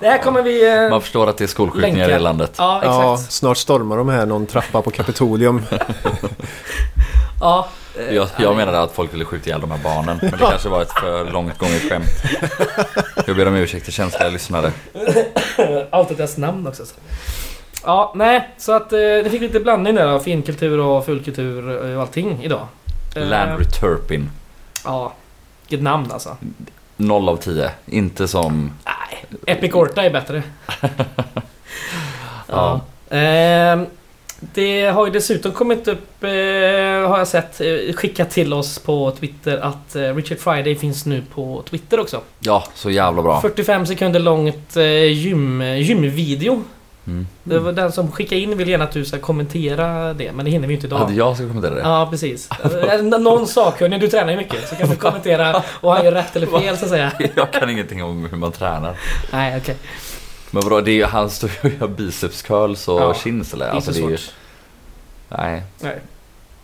[0.00, 0.74] Det här kommer vi...
[0.84, 2.52] Eh, Man förstår att det är skolskjutningar i landet.
[2.58, 2.94] Ja, exakt.
[2.96, 5.62] Ja, snart stormar de här någon trappa på Kapitolium.
[7.40, 7.68] ja.
[7.98, 10.18] Eh, jag, jag menade att folk ville skjuta ihjäl de här barnen.
[10.22, 12.06] Men det kanske var ett för långt gånget skämt.
[13.26, 14.72] Jag ber om ursäkt till känsliga lyssnare.
[15.92, 16.86] Outat deras namn också.
[16.86, 16.94] Så.
[17.84, 18.48] Ja, nej.
[18.58, 22.66] Så att eh, det fick lite blandning där av finkultur och fullkultur och allting idag.
[23.14, 24.30] Landry Turpin.
[24.84, 25.12] Ja,
[25.62, 26.36] vilket namn alltså.
[26.96, 27.70] 0 av 10.
[27.86, 28.72] Inte som...
[28.84, 30.42] Nej, Epic Orta är bättre.
[32.48, 32.80] ja.
[33.16, 33.80] Eh,
[34.40, 36.30] det har ju dessutom kommit upp, eh,
[37.08, 41.22] har jag sett, eh, skickat till oss på Twitter att eh, Richard Friday finns nu
[41.34, 42.20] på Twitter också.
[42.38, 43.40] Ja, så jävla bra.
[43.40, 46.62] 45 sekunder långt eh, gym, gymvideo.
[47.06, 47.26] Mm.
[47.44, 50.50] Det var den som skickade in vill gärna att du ska kommentera det, men det
[50.50, 51.00] hinner vi inte idag.
[51.00, 51.80] Att jag ska kommentera det?
[51.80, 52.48] Ja, precis.
[53.02, 56.46] Någon sakkunnig, du tränar ju mycket, så kan du kommentera och han gör rätt eller
[56.46, 57.12] fel så att säga.
[57.34, 58.96] Jag kan ingenting om hur man tränar.
[59.32, 59.60] Nej, okej.
[59.60, 59.74] Okay.
[60.50, 63.68] Men vadå, det är, han står ju och gör biceps curls och ja, chins eller?
[63.68, 64.18] Alltså, det är ju...
[65.28, 65.62] Nej.
[65.80, 66.00] Nej.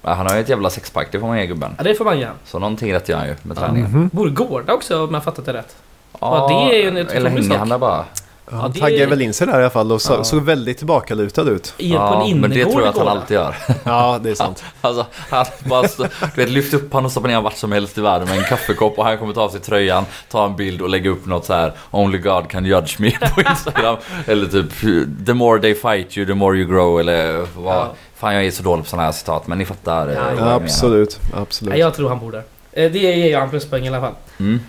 [0.02, 1.74] Han har ju ett jävla sexpack, det får man ge gubben.
[1.78, 2.26] Ja, det får man ge.
[2.44, 3.86] Så någonting rätt gör han ju med träningen.
[3.86, 4.16] Mm -hmm.
[4.16, 5.76] Borde gårda också om jag fattat det rätt.
[6.12, 8.04] Ja, ja det är ju en eller hänger
[8.44, 8.72] han?
[8.74, 10.24] Ja, taggade väl in sig där i alla fall och så, ja.
[10.24, 11.74] såg väldigt tillbakalutad ut.
[11.76, 13.56] Ja, på en men det tror jag att han alltid gör.
[13.84, 14.64] Ja, det är sant.
[14.80, 16.02] alltså, han bara stå,
[16.34, 18.44] du vet, lyft upp honom och stoppa ner vart som helst i världen med en
[18.44, 21.44] kaffekopp och han kommer ta av sig tröjan, ta en bild och lägga upp något
[21.44, 23.96] så här Only God can judge me på Instagram.
[24.26, 24.80] eller typ
[25.26, 27.76] The more they fight you, the more you grow eller vad.
[27.76, 27.94] Ja.
[28.16, 30.08] Fan jag är så dålig på sådana här citat men ni fattar.
[30.08, 31.78] Ja, ja absolut, absolut.
[31.78, 32.42] jag tror han borde.
[32.72, 34.14] Eh, det ger jag en pluspoäng i alla fall.
[34.38, 34.60] Mm.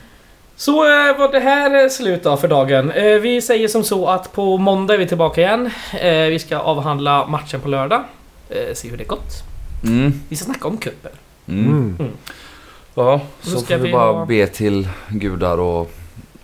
[0.64, 2.91] Så eh, var det här slut då för dagen.
[2.91, 5.70] Eh, vi säger som så att på måndag är vi tillbaka igen.
[5.93, 8.03] Eh, vi ska avhandla matchen på lördag.
[8.74, 9.43] Se hur det gått.
[9.84, 10.14] Mm.
[10.30, 11.11] Vi ska snacka om cupen.
[11.47, 11.66] Mm.
[11.66, 11.95] mm.
[11.99, 12.11] Mm.
[12.95, 14.26] Ja, så, så får vi, vi bara ha...
[14.26, 15.91] be till gudar och,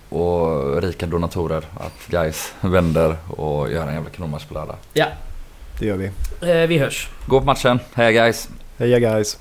[0.09, 4.76] och rika donatorer att guys vänder och gör en jävla kanonmatch på lördag.
[4.93, 5.05] Ja.
[5.80, 6.11] Det gör vi.
[6.67, 7.09] Vi hörs.
[7.28, 7.80] Gå på matchen.
[7.93, 8.49] Heja guys.
[8.78, 9.38] Heja guys.